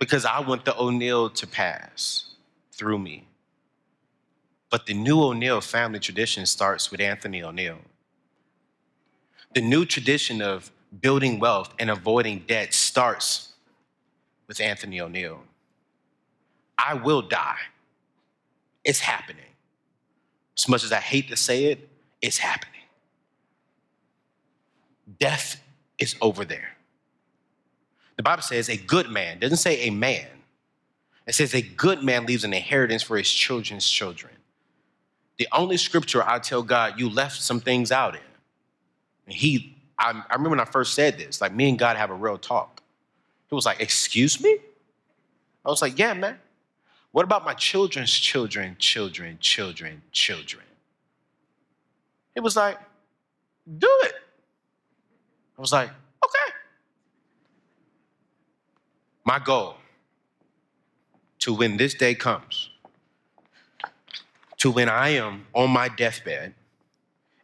because 0.05 0.23
I 0.23 0.39
want 0.39 0.65
the 0.65 0.77
O'Neal 0.77 1.31
to 1.31 1.47
pass 1.47 2.25
through 2.71 2.99
me. 2.99 3.25
But 4.69 4.85
the 4.85 4.93
new 4.93 5.19
O'Neal 5.19 5.61
family 5.61 5.97
tradition 5.97 6.45
starts 6.45 6.91
with 6.91 6.99
Anthony 6.99 7.41
O'Neal. 7.41 7.79
The 9.55 9.61
new 9.61 9.83
tradition 9.83 10.43
of 10.43 10.71
building 11.01 11.39
wealth 11.39 11.73
and 11.79 11.89
avoiding 11.89 12.43
debt 12.47 12.75
starts 12.75 13.53
with 14.45 14.61
Anthony 14.61 15.01
O'Neal. 15.01 15.41
I 16.77 16.93
will 16.93 17.23
die. 17.23 17.57
It's 18.83 18.99
happening. 18.99 19.41
As 20.55 20.69
much 20.69 20.83
as 20.83 20.91
I 20.91 20.99
hate 20.99 21.29
to 21.29 21.35
say 21.35 21.65
it, 21.65 21.89
it's 22.21 22.37
happening. 22.37 22.73
Death 25.19 25.59
is 25.97 26.15
over 26.21 26.45
there. 26.45 26.74
The 28.17 28.23
Bible 28.23 28.43
says 28.43 28.69
a 28.69 28.77
good 28.77 29.09
man, 29.09 29.39
doesn't 29.39 29.57
say 29.57 29.87
a 29.87 29.91
man. 29.91 30.27
It 31.27 31.35
says 31.35 31.53
a 31.53 31.61
good 31.61 32.03
man 32.03 32.25
leaves 32.25 32.43
an 32.43 32.53
inheritance 32.53 33.03
for 33.03 33.17
his 33.17 33.29
children's 33.31 33.89
children. 33.89 34.33
The 35.37 35.47
only 35.51 35.77
scripture 35.77 36.23
I 36.23 36.39
tell 36.39 36.63
God 36.63 36.99
you 36.99 37.09
left 37.09 37.41
some 37.41 37.59
things 37.59 37.91
out 37.91 38.15
in 38.15 38.21
and 39.25 39.35
he, 39.35 39.75
I, 39.97 40.11
I 40.11 40.33
remember 40.33 40.51
when 40.51 40.59
I 40.59 40.65
first 40.65 40.93
said 40.93 41.17
this, 41.17 41.41
like 41.41 41.53
me 41.53 41.69
and 41.69 41.79
God 41.79 41.97
have 41.97 42.09
a 42.09 42.13
real 42.13 42.37
talk. 42.37 42.81
He 43.49 43.55
was 43.55 43.65
like, 43.65 43.79
Excuse 43.79 44.41
me? 44.41 44.57
I 45.65 45.69
was 45.69 45.81
like, 45.81 45.97
Yeah, 45.97 46.13
man. 46.13 46.39
What 47.11 47.23
about 47.23 47.45
my 47.45 47.53
children's 47.53 48.11
children, 48.11 48.75
children, 48.77 49.37
children, 49.39 50.01
children? 50.11 50.63
He 52.33 52.41
was 52.41 52.55
like, 52.55 52.77
Do 53.77 53.89
it. 54.03 54.13
I 55.57 55.61
was 55.61 55.71
like, 55.71 55.89
Okay. 55.89 56.53
My 59.25 59.39
goal 59.39 59.75
to 61.39 61.53
when 61.53 61.77
this 61.77 61.95
day 61.95 62.13
comes, 62.13 62.69
to 64.57 64.69
when 64.69 64.87
I 64.87 65.09
am 65.09 65.47
on 65.53 65.71
my 65.71 65.89
deathbed, 65.89 66.53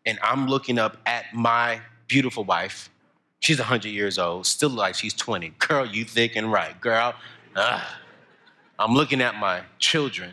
and 0.06 0.20
I'm 0.24 0.48
looking 0.48 0.78
up 0.78 0.98
at 1.08 1.26
my 1.34 1.82
beautiful 2.08 2.44
wife. 2.44 2.89
She's 3.39 3.58
100 3.58 3.89
years 3.89 4.20
old, 4.20 4.46
still 4.46 4.70
like 4.70 4.94
she's 4.94 5.15
20. 5.15 5.50
Girl, 5.58 5.86
you 5.86 6.06
thick 6.06 6.36
and 6.36 6.52
right. 6.52 6.80
Girl, 6.80 7.15
uh, 7.56 7.84
I'm 8.78 8.94
looking 8.94 9.20
at 9.20 9.36
my 9.36 9.62
children, 9.80 10.32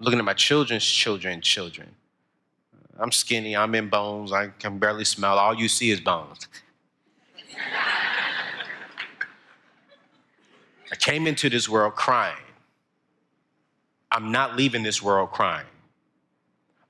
looking 0.00 0.18
at 0.18 0.24
my 0.24 0.34
children's 0.34 0.84
children, 0.84 1.42
children. 1.42 1.88
I'm 2.98 3.12
skinny, 3.12 3.54
I'm 3.54 3.74
in 3.74 3.90
bones, 3.90 4.32
I 4.32 4.48
can 4.48 4.78
barely 4.78 5.04
smell. 5.04 5.38
All 5.38 5.54
you 5.54 5.68
see 5.68 5.90
is 5.90 6.00
bones. 6.00 6.48
I 10.90 10.96
came 10.96 11.26
into 11.26 11.50
this 11.50 11.68
world 11.68 11.94
crying. 11.94 12.36
I'm 14.10 14.32
not 14.32 14.56
leaving 14.56 14.82
this 14.82 15.02
world 15.02 15.30
crying. 15.30 15.66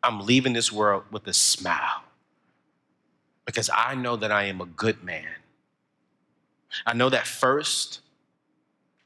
I'm 0.03 0.21
leaving 0.25 0.53
this 0.53 0.73
world 0.73 1.05
with 1.11 1.27
a 1.27 1.33
smile 1.33 2.05
because 3.45 3.69
I 3.75 3.95
know 3.95 4.17
that 4.17 4.31
I 4.31 4.45
am 4.45 4.61
a 4.61 4.67
good 4.67 5.03
man. 5.03 5.27
I 6.87 6.95
know 6.95 7.09
that 7.09 7.27
first, 7.27 8.01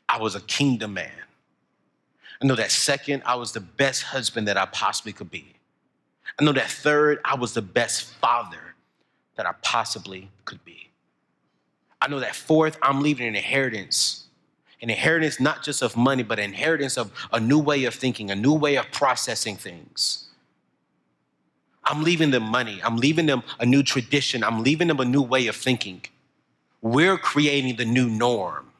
I 0.09 0.18
was 0.18 0.35
a 0.35 0.40
kingdom 0.40 0.94
man. 0.94 1.11
I 2.42 2.46
know 2.46 2.57
that 2.57 2.70
second, 2.70 3.22
I 3.24 3.37
was 3.37 3.52
the 3.52 3.61
best 3.61 4.02
husband 4.02 4.48
that 4.48 4.57
I 4.57 4.66
possibly 4.66 5.12
could 5.12 5.31
be. 5.31 5.55
I 6.38 6.44
know 6.44 6.52
that 6.52 6.68
third, 6.68 7.20
I 7.24 7.37
was 7.37 7.55
the 7.55 7.62
best 7.62 8.05
father 8.05 8.74
that 9.37 9.46
I 9.46 9.52
possibly 9.62 10.28
could 10.44 10.62
be. 10.64 10.90
I 12.00 12.09
know 12.09 12.20
that 12.20 12.35
fourth, 12.35 12.76
I'm 12.83 13.00
leaving 13.00 13.28
an 13.28 13.37
inheritance. 13.37 14.21
An 14.83 14.90
inheritance 14.90 15.40
not 15.40 15.62
just 15.62 15.81
of 15.81 15.97
money, 15.97 16.25
but 16.25 16.38
an 16.40 16.47
inheritance 16.47 16.99
of 16.99 17.12
a 17.33 17.38
new 17.38 17.59
way 17.59 17.85
of 17.85 17.95
thinking, 17.95 18.31
a 18.31 18.35
new 18.35 18.53
way 18.53 18.77
of 18.77 18.90
processing 18.90 19.57
things. 19.57 20.29
I'm 21.85 22.03
leaving 22.03 22.33
them 22.33 22.42
money. 22.42 22.81
I'm 22.85 22.97
leaving 22.97 23.27
them 23.27 23.42
a 23.61 23.66
new 23.66 23.83
tradition. 23.83 24.42
I'm 24.45 24.62
leaving 24.62 24.88
them 24.88 25.01
a 25.01 25.05
new 25.05 25.23
way 25.23 25.47
of 25.47 25.57
thinking. 25.57 26.03
We're 26.81 27.16
creating 27.16 27.77
the 27.77 27.85
new 27.85 28.09
norm. 28.09 28.73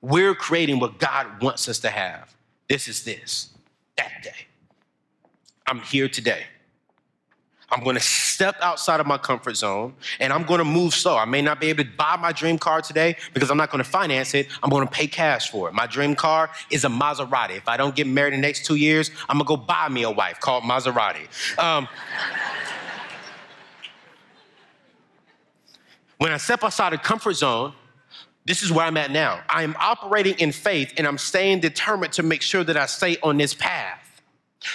We're 0.00 0.34
creating 0.34 0.80
what 0.80 0.98
God 0.98 1.42
wants 1.42 1.68
us 1.68 1.78
to 1.80 1.90
have. 1.90 2.34
This 2.68 2.88
is 2.88 3.04
this, 3.04 3.50
that 3.96 4.22
day. 4.22 4.46
I'm 5.66 5.80
here 5.80 6.08
today. 6.08 6.44
I'm 7.70 7.84
going 7.84 7.94
to 7.94 8.02
step 8.02 8.56
outside 8.60 9.00
of 9.00 9.06
my 9.06 9.18
comfort 9.18 9.56
zone 9.56 9.94
and 10.18 10.32
I'm 10.32 10.42
going 10.44 10.58
to 10.58 10.64
move 10.64 10.92
slow. 10.92 11.16
I 11.16 11.24
may 11.24 11.40
not 11.40 11.60
be 11.60 11.68
able 11.68 11.84
to 11.84 11.90
buy 11.90 12.16
my 12.16 12.32
dream 12.32 12.58
car 12.58 12.80
today 12.82 13.16
because 13.32 13.50
I'm 13.50 13.56
not 13.56 13.70
going 13.70 13.82
to 13.82 13.88
finance 13.88 14.34
it. 14.34 14.48
I'm 14.62 14.70
going 14.70 14.86
to 14.86 14.92
pay 14.92 15.06
cash 15.06 15.50
for 15.50 15.68
it. 15.68 15.74
My 15.74 15.86
dream 15.86 16.14
car 16.14 16.50
is 16.70 16.84
a 16.84 16.88
Maserati. 16.88 17.56
If 17.56 17.68
I 17.68 17.76
don't 17.76 17.94
get 17.94 18.06
married 18.06 18.34
in 18.34 18.40
the 18.40 18.46
next 18.46 18.64
two 18.64 18.74
years, 18.74 19.10
I'm 19.28 19.38
going 19.38 19.46
to 19.46 19.48
go 19.48 19.56
buy 19.56 19.88
me 19.88 20.02
a 20.02 20.10
wife 20.10 20.40
called 20.40 20.64
Maserati. 20.64 21.28
Um, 21.58 21.86
when 26.18 26.32
I 26.32 26.36
step 26.38 26.64
outside 26.64 26.92
of 26.92 27.02
comfort 27.02 27.34
zone, 27.34 27.72
this 28.46 28.62
is 28.62 28.72
where 28.72 28.84
I'm 28.84 28.96
at 28.96 29.10
now. 29.10 29.42
I 29.48 29.62
am 29.62 29.76
operating 29.78 30.34
in 30.38 30.50
faith 30.50 30.92
and 30.96 31.06
I'm 31.06 31.18
staying 31.18 31.60
determined 31.60 32.14
to 32.14 32.22
make 32.22 32.42
sure 32.42 32.64
that 32.64 32.76
I 32.76 32.86
stay 32.86 33.16
on 33.22 33.36
this 33.36 33.54
path. 33.54 33.99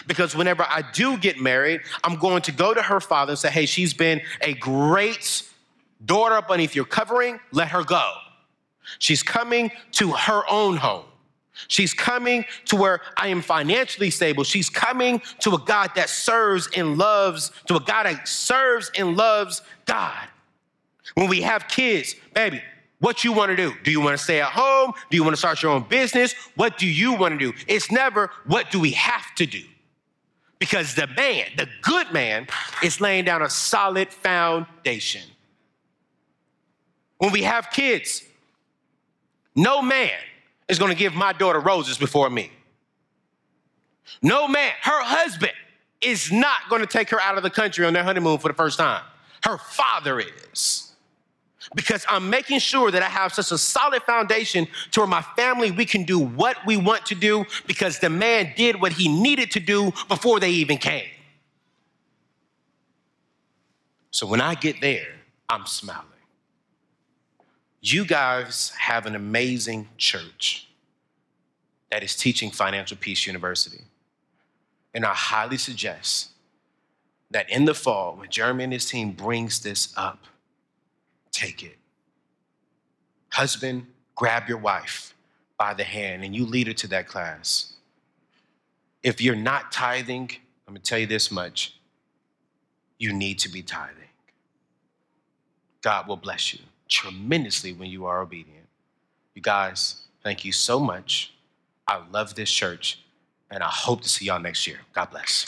Because 0.07 0.35
whenever 0.35 0.63
I 0.63 0.83
do 0.93 1.17
get 1.17 1.39
married, 1.39 1.81
I'm 2.03 2.15
going 2.15 2.41
to 2.43 2.51
go 2.51 2.73
to 2.73 2.81
her 2.81 2.99
father 2.99 3.31
and 3.31 3.39
say, 3.39 3.49
hey, 3.49 3.65
she's 3.65 3.93
been 3.93 4.21
a 4.41 4.53
great 4.53 5.43
daughter 6.03 6.41
beneath 6.47 6.75
your 6.75 6.85
covering, 6.85 7.39
let 7.51 7.69
her 7.69 7.83
go. 7.83 8.13
She's 8.99 9.23
coming 9.23 9.71
to 9.93 10.11
her 10.11 10.43
own 10.49 10.77
home. 10.77 11.05
She's 11.67 11.93
coming 11.93 12.45
to 12.65 12.75
where 12.75 13.01
I 13.15 13.29
am 13.29 13.41
financially 13.41 14.09
stable. 14.09 14.43
She's 14.43 14.69
coming 14.69 15.21
to 15.39 15.55
a 15.55 15.59
God 15.59 15.91
that 15.95 16.09
serves 16.09 16.67
and 16.75 16.97
loves, 16.97 17.51
to 17.67 17.77
a 17.77 17.79
God 17.79 18.03
that 18.03 18.27
serves 18.27 18.91
and 18.97 19.15
loves 19.15 19.61
God. 19.85 20.27
When 21.13 21.29
we 21.29 21.41
have 21.41 21.67
kids, 21.67 22.15
baby, 22.33 22.61
what 22.99 23.23
you 23.23 23.31
want 23.31 23.51
to 23.51 23.55
do. 23.55 23.73
Do 23.83 23.91
you 23.91 24.01
want 24.01 24.17
to 24.17 24.23
stay 24.23 24.41
at 24.41 24.51
home? 24.51 24.93
Do 25.09 25.17
you 25.17 25.23
want 25.23 25.33
to 25.33 25.37
start 25.37 25.61
your 25.61 25.71
own 25.71 25.83
business? 25.83 26.33
What 26.55 26.77
do 26.77 26.87
you 26.87 27.13
want 27.13 27.39
to 27.39 27.51
do? 27.51 27.57
It's 27.67 27.91
never 27.91 28.31
what 28.45 28.71
do 28.71 28.79
we 28.79 28.91
have 28.91 29.33
to 29.35 29.45
do? 29.45 29.61
Because 30.59 30.95
the 30.95 31.07
man, 31.07 31.47
the 31.57 31.67
good 31.81 32.11
man, 32.11 32.47
is 32.81 33.01
laying 33.01 33.25
down 33.25 33.41
a 33.41 33.49
solid 33.49 34.09
foundation. 34.09 35.21
When 37.17 37.31
we 37.31 37.43
have 37.43 37.69
kids, 37.71 38.23
no 39.55 39.81
man 39.81 40.11
is 40.67 40.79
going 40.79 40.91
to 40.91 40.97
give 40.97 41.13
my 41.13 41.33
daughter 41.33 41.59
roses 41.59 41.97
before 41.97 42.29
me. 42.29 42.51
No 44.21 44.47
man, 44.47 44.73
her 44.81 45.03
husband 45.03 45.53
is 46.01 46.31
not 46.31 46.69
going 46.69 46.81
to 46.81 46.87
take 46.87 47.09
her 47.09 47.19
out 47.19 47.37
of 47.37 47.43
the 47.43 47.49
country 47.49 47.85
on 47.85 47.93
their 47.93 48.03
honeymoon 48.03 48.37
for 48.37 48.47
the 48.47 48.53
first 48.53 48.77
time. 48.77 49.03
Her 49.43 49.57
father 49.57 50.19
is. 50.51 50.94
Because 51.73 52.05
I'm 52.07 52.29
making 52.29 52.59
sure 52.59 52.91
that 52.91 53.01
I 53.01 53.09
have 53.09 53.33
such 53.33 53.51
a 53.51 53.57
solid 53.57 54.03
foundation 54.03 54.67
to 54.91 54.99
where 54.99 55.07
my 55.07 55.21
family, 55.35 55.71
we 55.71 55.85
can 55.85 56.03
do 56.03 56.19
what 56.19 56.57
we 56.65 56.77
want 56.77 57.05
to 57.07 57.15
do 57.15 57.45
because 57.65 57.99
the 57.99 58.09
man 58.09 58.53
did 58.55 58.79
what 58.79 58.91
he 58.91 59.07
needed 59.07 59.51
to 59.51 59.59
do 59.59 59.91
before 60.07 60.39
they 60.39 60.51
even 60.51 60.77
came. 60.77 61.07
So 64.11 64.27
when 64.27 64.41
I 64.41 64.55
get 64.55 64.79
there, 64.79 65.07
I'm 65.49 65.65
smiling. 65.65 66.05
You 67.81 68.05
guys 68.05 68.71
have 68.79 69.05
an 69.05 69.15
amazing 69.15 69.89
church 69.97 70.67
that 71.91 72.03
is 72.03 72.15
teaching 72.15 72.49
Financial 72.49 72.97
Peace 72.97 73.27
University. 73.27 73.83
And 74.93 75.05
I 75.05 75.13
highly 75.13 75.57
suggest 75.57 76.29
that 77.31 77.49
in 77.49 77.65
the 77.65 77.73
fall, 77.73 78.15
when 78.15 78.29
Jeremy 78.29 78.63
and 78.63 78.73
his 78.73 78.85
team 78.85 79.11
brings 79.11 79.59
this 79.59 79.93
up, 79.97 80.23
take 81.35 81.63
it. 81.63 81.77
Husband, 83.31 83.85
grab 84.15 84.47
your 84.47 84.57
wife 84.57 85.13
by 85.57 85.73
the 85.73 85.83
hand 85.83 86.23
and 86.23 86.35
you 86.35 86.45
lead 86.45 86.67
her 86.67 86.73
to 86.73 86.87
that 86.87 87.07
class. 87.07 87.73
If 89.03 89.21
you're 89.21 89.35
not 89.35 89.71
tithing, 89.71 90.31
I'm 90.67 90.73
gonna 90.73 90.79
tell 90.79 90.99
you 90.99 91.07
this 91.07 91.31
much 91.31 91.75
you 92.97 93.11
need 93.11 93.39
to 93.39 93.49
be 93.49 93.61
tithing. 93.61 93.95
God 95.81 96.07
will 96.07 96.17
bless 96.17 96.53
you 96.53 96.59
tremendously 96.87 97.73
when 97.73 97.89
you 97.89 98.05
are 98.05 98.21
obedient. 98.21 98.67
You 99.33 99.41
guys, 99.41 100.03
thank 100.23 100.45
you 100.45 100.51
so 100.51 100.79
much. 100.79 101.33
I 101.87 102.01
love 102.11 102.35
this 102.35 102.49
church, 102.49 102.99
and 103.51 103.61
I 103.61 103.69
hope 103.69 104.01
to 104.01 104.09
see 104.09 104.25
y'all 104.25 104.39
next 104.39 104.65
year. 104.65 104.79
God 104.93 105.11
bless. 105.11 105.45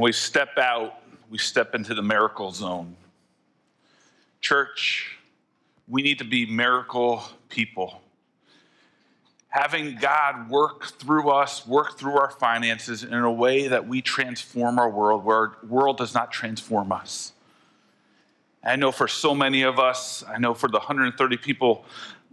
When 0.00 0.06
we 0.06 0.12
step 0.12 0.56
out, 0.56 0.94
we 1.28 1.36
step 1.36 1.74
into 1.74 1.92
the 1.92 2.00
miracle 2.00 2.52
zone. 2.52 2.96
Church, 4.40 5.18
we 5.86 6.00
need 6.00 6.20
to 6.20 6.24
be 6.24 6.46
miracle 6.46 7.22
people. 7.50 8.00
Having 9.48 9.96
God 9.96 10.48
work 10.48 10.86
through 10.98 11.28
us, 11.28 11.66
work 11.66 11.98
through 11.98 12.16
our 12.16 12.30
finances 12.30 13.04
in 13.04 13.12
a 13.12 13.30
way 13.30 13.68
that 13.68 13.86
we 13.86 14.00
transform 14.00 14.78
our 14.78 14.88
world, 14.88 15.22
where 15.22 15.36
our 15.36 15.56
world 15.68 15.98
does 15.98 16.14
not 16.14 16.32
transform 16.32 16.92
us. 16.92 17.34
I 18.64 18.76
know 18.76 18.92
for 18.92 19.06
so 19.06 19.34
many 19.34 19.64
of 19.64 19.78
us, 19.78 20.24
I 20.26 20.38
know 20.38 20.54
for 20.54 20.68
the 20.70 20.78
130 20.78 21.36
people 21.36 21.84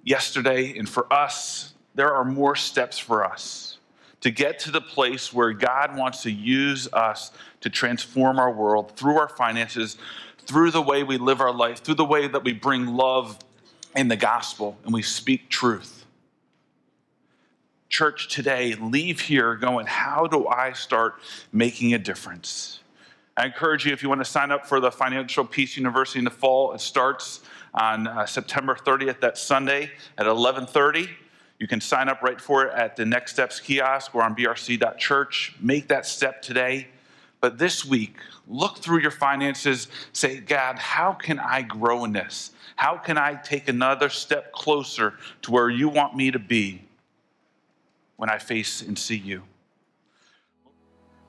yesterday, 0.05 0.77
and 0.77 0.87
for 0.87 1.11
us, 1.11 1.73
there 1.95 2.15
are 2.15 2.23
more 2.23 2.55
steps 2.55 2.97
for 2.97 3.25
us 3.25 3.76
to 4.21 4.31
get 4.31 4.59
to 4.59 4.71
the 4.71 4.81
place 4.81 5.31
where 5.31 5.53
God 5.53 5.95
wants 5.95 6.23
to 6.23 6.31
use 6.31 6.91
us 6.93 7.31
to 7.61 7.69
transform 7.69 8.39
our 8.39 8.51
world 8.51 8.95
through 8.95 9.17
our 9.17 9.29
finances, 9.29 9.97
through 10.39 10.71
the 10.71 10.81
way 10.81 11.03
we 11.03 11.17
live 11.17 11.41
our 11.41 11.53
life, 11.53 11.83
through 11.83 11.95
the 11.95 12.05
way 12.05 12.27
that 12.27 12.43
we 12.43 12.53
bring 12.53 12.87
love 12.87 13.37
in 13.95 14.07
the 14.07 14.15
gospel 14.15 14.77
and 14.83 14.93
we 14.93 15.01
speak 15.01 15.49
truth. 15.49 16.05
Church 17.89 18.27
today, 18.27 18.75
leave 18.75 19.21
here 19.21 19.55
going, 19.55 19.85
How 19.85 20.27
do 20.27 20.47
I 20.47 20.73
start 20.73 21.15
making 21.53 21.93
a 21.93 21.97
difference? 21.97 22.79
I 23.37 23.45
encourage 23.45 23.85
you 23.85 23.93
if 23.93 24.01
you 24.01 24.09
want 24.09 24.21
to 24.21 24.25
sign 24.25 24.51
up 24.51 24.65
for 24.65 24.79
the 24.79 24.91
Financial 24.91 25.45
Peace 25.45 25.77
University 25.77 26.19
in 26.19 26.25
the 26.25 26.31
fall, 26.31 26.73
it 26.73 26.81
starts 26.81 27.41
on 27.73 28.07
uh, 28.07 28.25
September 28.25 28.75
30th, 28.75 29.19
that 29.19 29.37
Sunday 29.37 29.91
at 30.17 30.25
11:30. 30.25 31.09
You 31.59 31.67
can 31.67 31.81
sign 31.81 32.07
up 32.07 32.21
right 32.21 32.39
for 32.39 32.65
it 32.65 32.73
at 32.73 32.95
the 32.95 33.05
Next 33.05 33.33
Steps 33.33 33.59
kiosk 33.59 34.13
or 34.13 34.21
on 34.21 34.35
brc.church. 34.35 35.55
Make 35.59 35.87
that 35.87 36.05
step 36.05 36.41
today. 36.41 36.87
But 37.39 37.57
this 37.57 37.85
week, 37.85 38.17
look 38.47 38.77
through 38.79 38.99
your 38.99 39.11
finances, 39.11 39.87
say, 40.11 40.39
God, 40.39 40.77
how 40.77 41.13
can 41.13 41.39
I 41.39 41.61
grow 41.61 42.03
in 42.05 42.13
this? 42.13 42.51
How 42.75 42.97
can 42.97 43.17
I 43.17 43.35
take 43.35 43.67
another 43.67 44.09
step 44.09 44.51
closer 44.51 45.15
to 45.43 45.51
where 45.51 45.69
you 45.69 45.89
want 45.89 46.15
me 46.15 46.31
to 46.31 46.39
be 46.39 46.81
when 48.17 48.29
I 48.29 48.37
face 48.37 48.81
and 48.81 48.97
see 48.97 49.17
you? 49.17 49.43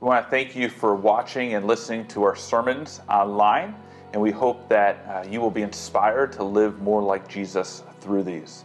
We 0.01 0.07
want 0.07 0.27
to 0.27 0.31
thank 0.31 0.55
you 0.55 0.69
for 0.69 0.95
watching 0.95 1.55
and 1.55 1.67
listening 1.67 2.07
to 2.09 2.23
our 2.23 2.37
sermons 2.37 3.01
online, 3.09 3.75
and 4.13 4.23
we 4.23 4.31
hope 4.31 4.69
that 4.69 5.05
uh, 5.09 5.29
you 5.29 5.41
will 5.41 5.51
be 5.51 5.63
inspired 5.63 6.33
to 6.35 6.45
live 6.45 6.81
more 6.81 7.03
like 7.03 7.29
Jesus 7.29 7.83
through 8.01 8.23
these. 8.23 8.65